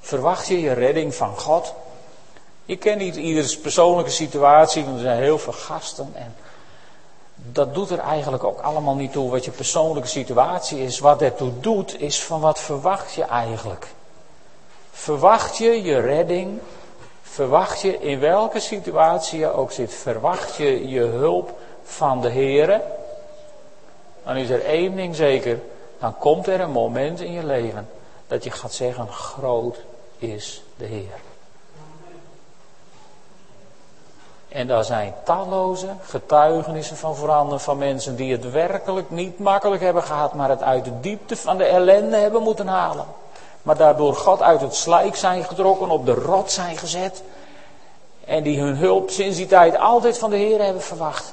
Verwacht 0.00 0.46
je 0.46 0.60
je 0.60 0.72
redding 0.72 1.14
van 1.14 1.38
God? 1.38 1.74
Ik 2.66 2.80
ken 2.80 2.98
niet 2.98 3.16
ieders 3.16 3.58
persoonlijke 3.58 4.10
situatie, 4.10 4.84
want 4.84 4.96
er 4.96 5.02
zijn 5.02 5.22
heel 5.22 5.38
veel 5.38 5.52
gasten. 5.52 6.12
En 6.14 6.34
dat 7.34 7.74
doet 7.74 7.90
er 7.90 7.98
eigenlijk 7.98 8.44
ook 8.44 8.60
allemaal 8.60 8.94
niet 8.94 9.12
toe 9.12 9.30
wat 9.30 9.44
je 9.44 9.50
persoonlijke 9.50 10.08
situatie 10.08 10.82
is. 10.82 10.98
Wat 10.98 11.22
ertoe 11.22 11.60
doet, 11.60 12.00
is 12.00 12.22
van 12.22 12.40
wat 12.40 12.60
verwacht 12.60 13.14
je 13.14 13.24
eigenlijk? 13.24 13.86
Verwacht 15.00 15.56
je 15.56 15.82
je 15.82 16.00
redding? 16.00 16.58
Verwacht 17.22 17.80
je 17.80 17.98
in 17.98 18.20
welke 18.20 18.60
situatie 18.60 19.38
je 19.38 19.52
ook 19.52 19.72
zit, 19.72 19.94
verwacht 19.94 20.56
je 20.56 20.88
je 20.88 21.00
hulp 21.00 21.58
van 21.82 22.20
de 22.20 22.28
Heer? 22.28 22.80
Dan 24.24 24.36
is 24.36 24.50
er 24.50 24.64
één 24.64 24.96
ding 24.96 25.16
zeker, 25.16 25.60
dan 25.98 26.18
komt 26.18 26.46
er 26.46 26.60
een 26.60 26.70
moment 26.70 27.20
in 27.20 27.32
je 27.32 27.44
leven 27.44 27.88
dat 28.26 28.44
je 28.44 28.50
gaat 28.50 28.72
zeggen, 28.72 29.08
groot 29.08 29.78
is 30.18 30.62
de 30.76 30.84
Heer. 30.84 31.18
En 34.48 34.66
daar 34.66 34.84
zijn 34.84 35.14
talloze 35.24 35.88
getuigenissen 36.02 36.96
van 36.96 37.16
veranderen 37.16 37.60
van 37.60 37.78
mensen 37.78 38.16
die 38.16 38.32
het 38.32 38.50
werkelijk 38.50 39.10
niet 39.10 39.38
makkelijk 39.38 39.82
hebben 39.82 40.02
gehad, 40.02 40.34
maar 40.34 40.48
het 40.48 40.62
uit 40.62 40.84
de 40.84 41.00
diepte 41.00 41.36
van 41.36 41.58
de 41.58 41.64
ellende 41.64 42.16
hebben 42.16 42.42
moeten 42.42 42.66
halen. 42.66 43.06
Maar 43.62 43.76
daardoor 43.76 44.14
God 44.14 44.42
uit 44.42 44.60
het 44.60 44.74
slijk 44.74 45.16
zijn 45.16 45.44
getrokken, 45.44 45.90
op 45.90 46.06
de 46.06 46.14
rot 46.14 46.52
zijn 46.52 46.76
gezet. 46.76 47.22
En 48.24 48.42
die 48.42 48.60
hun 48.60 48.76
hulp 48.76 49.10
sinds 49.10 49.36
die 49.36 49.46
tijd 49.46 49.78
altijd 49.78 50.18
van 50.18 50.30
de 50.30 50.36
Heer 50.36 50.62
hebben 50.62 50.82
verwacht. 50.82 51.32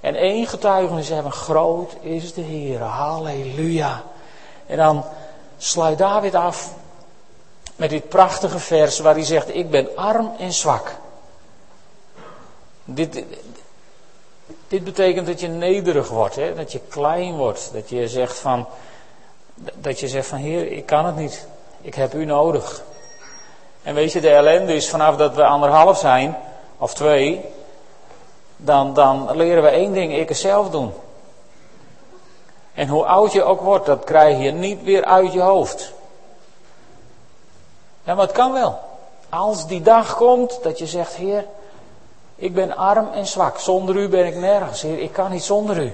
En 0.00 0.14
één 0.14 0.46
getuigenis 0.46 1.08
hebben, 1.08 1.32
groot 1.32 1.92
is 2.00 2.34
de 2.34 2.40
Heer, 2.40 2.80
halleluja. 2.80 4.02
En 4.66 4.76
dan 4.76 5.04
sluit 5.58 5.98
David 5.98 6.34
af 6.34 6.72
met 7.76 7.90
dit 7.90 8.08
prachtige 8.08 8.58
vers 8.58 8.98
waar 8.98 9.14
hij 9.14 9.24
zegt, 9.24 9.54
ik 9.54 9.70
ben 9.70 9.96
arm 9.96 10.32
en 10.38 10.52
zwak. 10.52 10.94
Dit, 12.84 13.24
dit 14.68 14.84
betekent 14.84 15.26
dat 15.26 15.40
je 15.40 15.48
nederig 15.48 16.08
wordt, 16.08 16.36
hè? 16.36 16.54
dat 16.54 16.72
je 16.72 16.80
klein 16.88 17.36
wordt. 17.36 17.70
Dat 17.72 17.88
je 17.88 18.08
zegt 18.08 18.38
van, 18.38 18.66
dat 19.74 20.00
je 20.00 20.08
zegt 20.08 20.26
van 20.26 20.38
Heer, 20.38 20.72
ik 20.72 20.86
kan 20.86 21.06
het 21.06 21.16
niet. 21.16 21.46
Ik 21.80 21.94
heb 21.94 22.14
u 22.14 22.24
nodig. 22.24 22.82
En 23.82 23.94
weet 23.94 24.12
je, 24.12 24.20
de 24.20 24.30
ellende 24.30 24.74
is 24.74 24.90
vanaf 24.90 25.16
dat 25.16 25.34
we 25.34 25.44
anderhalf 25.44 25.98
zijn, 25.98 26.36
of 26.78 26.94
twee, 26.94 27.44
dan, 28.56 28.94
dan 28.94 29.36
leren 29.36 29.62
we 29.62 29.68
één 29.68 29.92
ding, 29.92 30.16
ik 30.16 30.28
het 30.28 30.38
zelf 30.38 30.70
doen. 30.70 30.92
En 32.74 32.88
hoe 32.88 33.04
oud 33.04 33.32
je 33.32 33.42
ook 33.42 33.60
wordt, 33.60 33.86
dat 33.86 34.04
krijg 34.04 34.42
je 34.42 34.50
niet 34.50 34.82
weer 34.82 35.04
uit 35.04 35.32
je 35.32 35.40
hoofd. 35.40 35.92
Ja, 38.04 38.14
maar 38.14 38.26
het 38.26 38.34
kan 38.34 38.52
wel. 38.52 38.78
Als 39.28 39.66
die 39.66 39.82
dag 39.82 40.16
komt 40.16 40.62
dat 40.62 40.78
je 40.78 40.86
zegt, 40.86 41.14
Heer, 41.14 41.46
ik 42.34 42.54
ben 42.54 42.76
arm 42.76 43.08
en 43.12 43.26
zwak. 43.26 43.58
Zonder 43.58 43.96
u 43.96 44.08
ben 44.08 44.26
ik 44.26 44.36
nergens, 44.36 44.82
Heer. 44.82 44.98
Ik 44.98 45.12
kan 45.12 45.30
niet 45.30 45.42
zonder 45.42 45.82
u. 45.82 45.92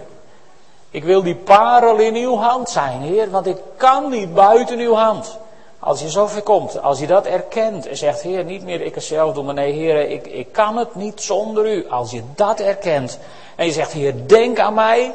Ik 0.90 1.05
wil 1.05 1.23
die 1.23 1.37
parel 1.37 1.97
in 1.97 2.14
uw 2.14 2.37
hand 2.37 2.70
zijn, 2.70 3.01
Heer, 3.01 3.31
want 3.31 3.47
ik 3.47 3.59
kan 3.77 4.11
niet 4.11 4.35
buiten 4.35 4.79
uw 4.79 4.94
hand. 4.94 5.38
Als 5.85 6.01
je 6.01 6.11
zover 6.11 6.42
komt, 6.42 6.83
als 6.83 6.99
je 6.99 7.07
dat 7.07 7.27
erkent 7.27 7.87
en 7.87 7.97
zegt, 7.97 8.20
Heer, 8.23 8.44
niet 8.44 8.62
meer 8.62 8.81
ik 8.81 8.94
het 8.94 9.05
zelf 9.05 9.35
doe, 9.35 9.44
maar 9.44 9.55
nee, 9.55 9.73
Heer, 9.73 10.11
ik, 10.11 10.27
ik 10.27 10.53
kan 10.53 10.77
het 10.77 10.94
niet 10.94 11.23
zonder 11.23 11.66
u. 11.66 11.88
Als 11.88 12.11
je 12.11 12.23
dat 12.35 12.61
erkent 12.61 13.18
en 13.57 13.66
je 13.66 13.73
zegt, 13.73 13.92
Heer, 13.92 14.27
denk 14.27 14.59
aan 14.59 14.75
mij, 14.75 15.14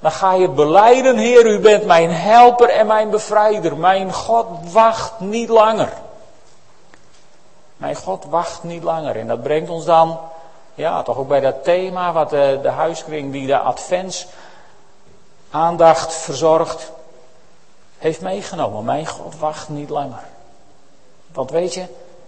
dan 0.00 0.10
ga 0.10 0.34
je 0.34 0.48
beleiden, 0.48 1.16
Heer, 1.16 1.46
u 1.46 1.60
bent 1.60 1.84
mijn 1.84 2.10
helper 2.10 2.68
en 2.68 2.86
mijn 2.86 3.10
bevrijder. 3.10 3.76
Mijn 3.76 4.12
God 4.12 4.46
wacht 4.72 5.20
niet 5.20 5.48
langer. 5.48 5.92
Mijn 7.76 7.96
God 7.96 8.24
wacht 8.28 8.62
niet 8.62 8.82
langer. 8.82 9.16
En 9.16 9.26
dat 9.26 9.42
brengt 9.42 9.70
ons 9.70 9.84
dan, 9.84 10.18
ja, 10.74 11.02
toch 11.02 11.16
ook 11.16 11.28
bij 11.28 11.40
dat 11.40 11.64
thema 11.64 12.12
wat 12.12 12.30
de, 12.30 12.58
de 12.62 12.68
huiskring 12.70 13.32
die 13.32 13.46
de 13.46 13.58
advents 13.58 14.26
aandacht 15.50 16.14
verzorgt, 16.14 16.92
heeft 18.00 18.20
meegenomen. 18.20 18.84
Mijn 18.84 19.06
God 19.06 19.38
wacht 19.38 19.68
niet 19.68 19.88
langer. 19.88 20.22
Want 21.32 21.50
weet 21.50 21.74
je, 21.74 21.84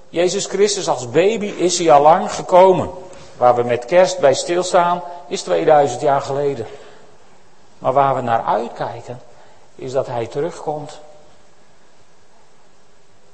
Jezus 0.09 0.47
Christus 0.47 0.89
als 0.89 1.11
baby 1.11 1.47
is 1.47 1.79
hij 1.79 1.93
al 1.93 2.03
lang 2.03 2.33
gekomen. 2.33 2.91
Waar 3.37 3.55
we 3.55 3.63
met 3.63 3.85
kerst 3.85 4.19
bij 4.19 4.35
stilstaan, 4.35 5.03
is 5.27 5.43
2000 5.43 6.01
jaar 6.01 6.21
geleden. 6.21 6.67
Maar 7.79 7.93
waar 7.93 8.15
we 8.15 8.21
naar 8.21 8.43
uitkijken, 8.43 9.21
is 9.75 9.93
dat 9.93 10.07
hij 10.07 10.27
terugkomt. 10.27 11.01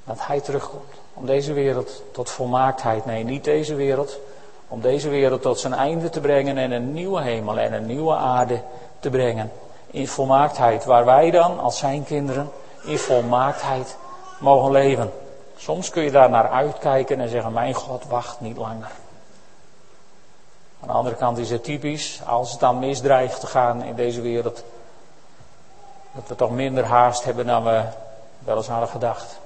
Dat 0.03 0.17
hij 0.19 0.39
terugkomt. 0.39 0.93
Om 1.13 1.25
deze 1.25 1.53
wereld 1.53 2.01
tot 2.11 2.29
volmaaktheid, 2.29 3.05
nee, 3.05 3.23
niet 3.23 3.43
deze 3.43 3.75
wereld. 3.75 4.17
Om 4.67 4.81
deze 4.81 5.09
wereld 5.09 5.41
tot 5.41 5.59
zijn 5.59 5.73
einde 5.73 6.09
te 6.09 6.19
brengen 6.19 6.57
en 6.57 6.71
een 6.71 6.93
nieuwe 6.93 7.21
hemel 7.21 7.57
en 7.57 7.73
een 7.73 7.85
nieuwe 7.85 8.15
aarde 8.15 8.61
te 8.99 9.09
brengen 9.09 9.51
in 9.91 10.07
volmaaktheid, 10.07 10.85
waar 10.85 11.05
wij 11.05 11.31
dan 11.31 11.59
als 11.59 11.77
zijn 11.77 12.03
kinderen 12.03 12.51
in 12.83 12.99
volmaaktheid 12.99 13.97
mogen 14.39 14.71
leven. 14.71 15.11
Soms 15.57 15.89
kun 15.89 16.03
je 16.03 16.11
daar 16.11 16.29
naar 16.29 16.49
uitkijken 16.49 17.19
en 17.19 17.29
zeggen, 17.29 17.53
mijn 17.53 17.73
God 17.73 18.05
wacht 18.05 18.39
niet 18.39 18.57
langer. 18.57 18.91
Aan 20.81 20.87
de 20.87 20.93
andere 20.93 21.15
kant 21.15 21.37
is 21.37 21.49
het 21.49 21.63
typisch, 21.63 22.21
als 22.25 22.51
het 22.51 22.59
dan 22.59 22.79
misdreigt 22.79 23.39
te 23.39 23.47
gaan 23.47 23.83
in 23.83 23.95
deze 23.95 24.21
wereld, 24.21 24.63
dat 26.11 26.27
we 26.27 26.35
toch 26.35 26.51
minder 26.51 26.85
haast 26.85 27.23
hebben 27.23 27.45
dan 27.45 27.63
we 27.63 27.83
wel 28.39 28.57
eens 28.57 28.67
hadden 28.67 28.89
gedacht. 28.89 29.39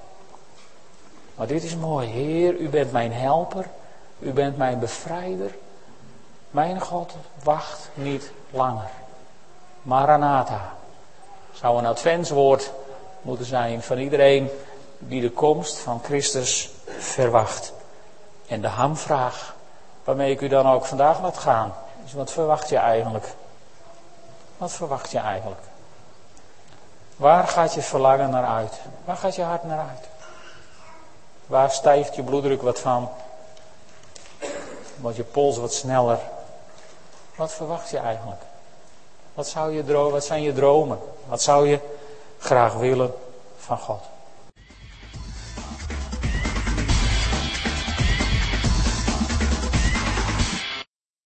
Maar 1.36 1.48
dit 1.48 1.64
is 1.64 1.76
mooi. 1.76 2.08
Heer, 2.08 2.56
u 2.56 2.70
bent 2.70 2.92
mijn 2.92 3.14
helper, 3.14 3.66
u 4.20 4.32
bent 4.32 4.58
mijn 4.58 4.80
bevrijder. 4.80 5.52
Mijn 6.52 6.82
God 6.82 7.16
wacht 7.44 7.90
niet 7.94 8.32
langer. 8.50 8.90
Maranatha. 9.84 10.74
Zou 11.52 11.78
een 11.78 11.86
adventswoord 11.86 12.72
moeten 13.22 13.46
zijn 13.46 13.82
van 13.82 13.98
iedereen 13.98 14.50
die 15.00 15.22
de 15.22 15.32
komst 15.32 15.78
van 15.78 16.02
Christus 16.04 16.70
verwacht. 16.98 17.74
En 18.48 18.62
de 18.62 18.68
hamvraag 18.68 19.56
waarmee 20.04 20.32
ik 20.32 20.42
u 20.42 20.48
dan 20.48 20.68
ook 20.68 20.86
vandaag 20.86 21.22
laat 21.22 21.38
gaan 21.38 21.74
is 22.06 22.14
wat 22.14 22.32
verwacht 22.32 22.70
je 22.70 22.78
eigenlijk? 22.78 23.26
Wat 24.58 24.72
verwacht 24.72 25.12
je 25.12 25.20
eigenlijk? 25.20 25.62
Waar 27.16 27.48
gaat 27.48 27.74
je 27.74 27.82
verlangen 27.82 28.30
naar 28.30 28.46
uit? 28.46 28.80
Waar 29.06 29.18
gaat 29.18 29.36
je 29.36 29.42
hart 29.42 29.64
naar 29.64 29.80
uit? 29.80 30.08
Waar 31.46 31.72
stijgt 31.72 32.16
je 32.16 32.24
bloeddruk 32.24 32.62
wat 32.62 32.80
van? 32.80 33.10
Wordt 34.96 35.18
je 35.18 35.24
pols 35.24 35.58
wat 35.58 35.74
sneller? 35.74 36.20
Wat 37.36 37.54
verwacht 37.54 37.90
je 37.90 37.98
eigenlijk? 37.98 38.42
Wat, 39.34 39.48
zou 39.48 39.74
je 39.76 39.84
wat 40.12 40.26
zijn 40.26 40.42
je 40.42 40.54
dromen? 40.54 41.00
Wat 41.28 41.42
zou 41.42 41.68
je 41.68 41.80
graag 42.40 42.74
willen 42.74 43.14
van 43.58 43.78
God? 43.78 44.13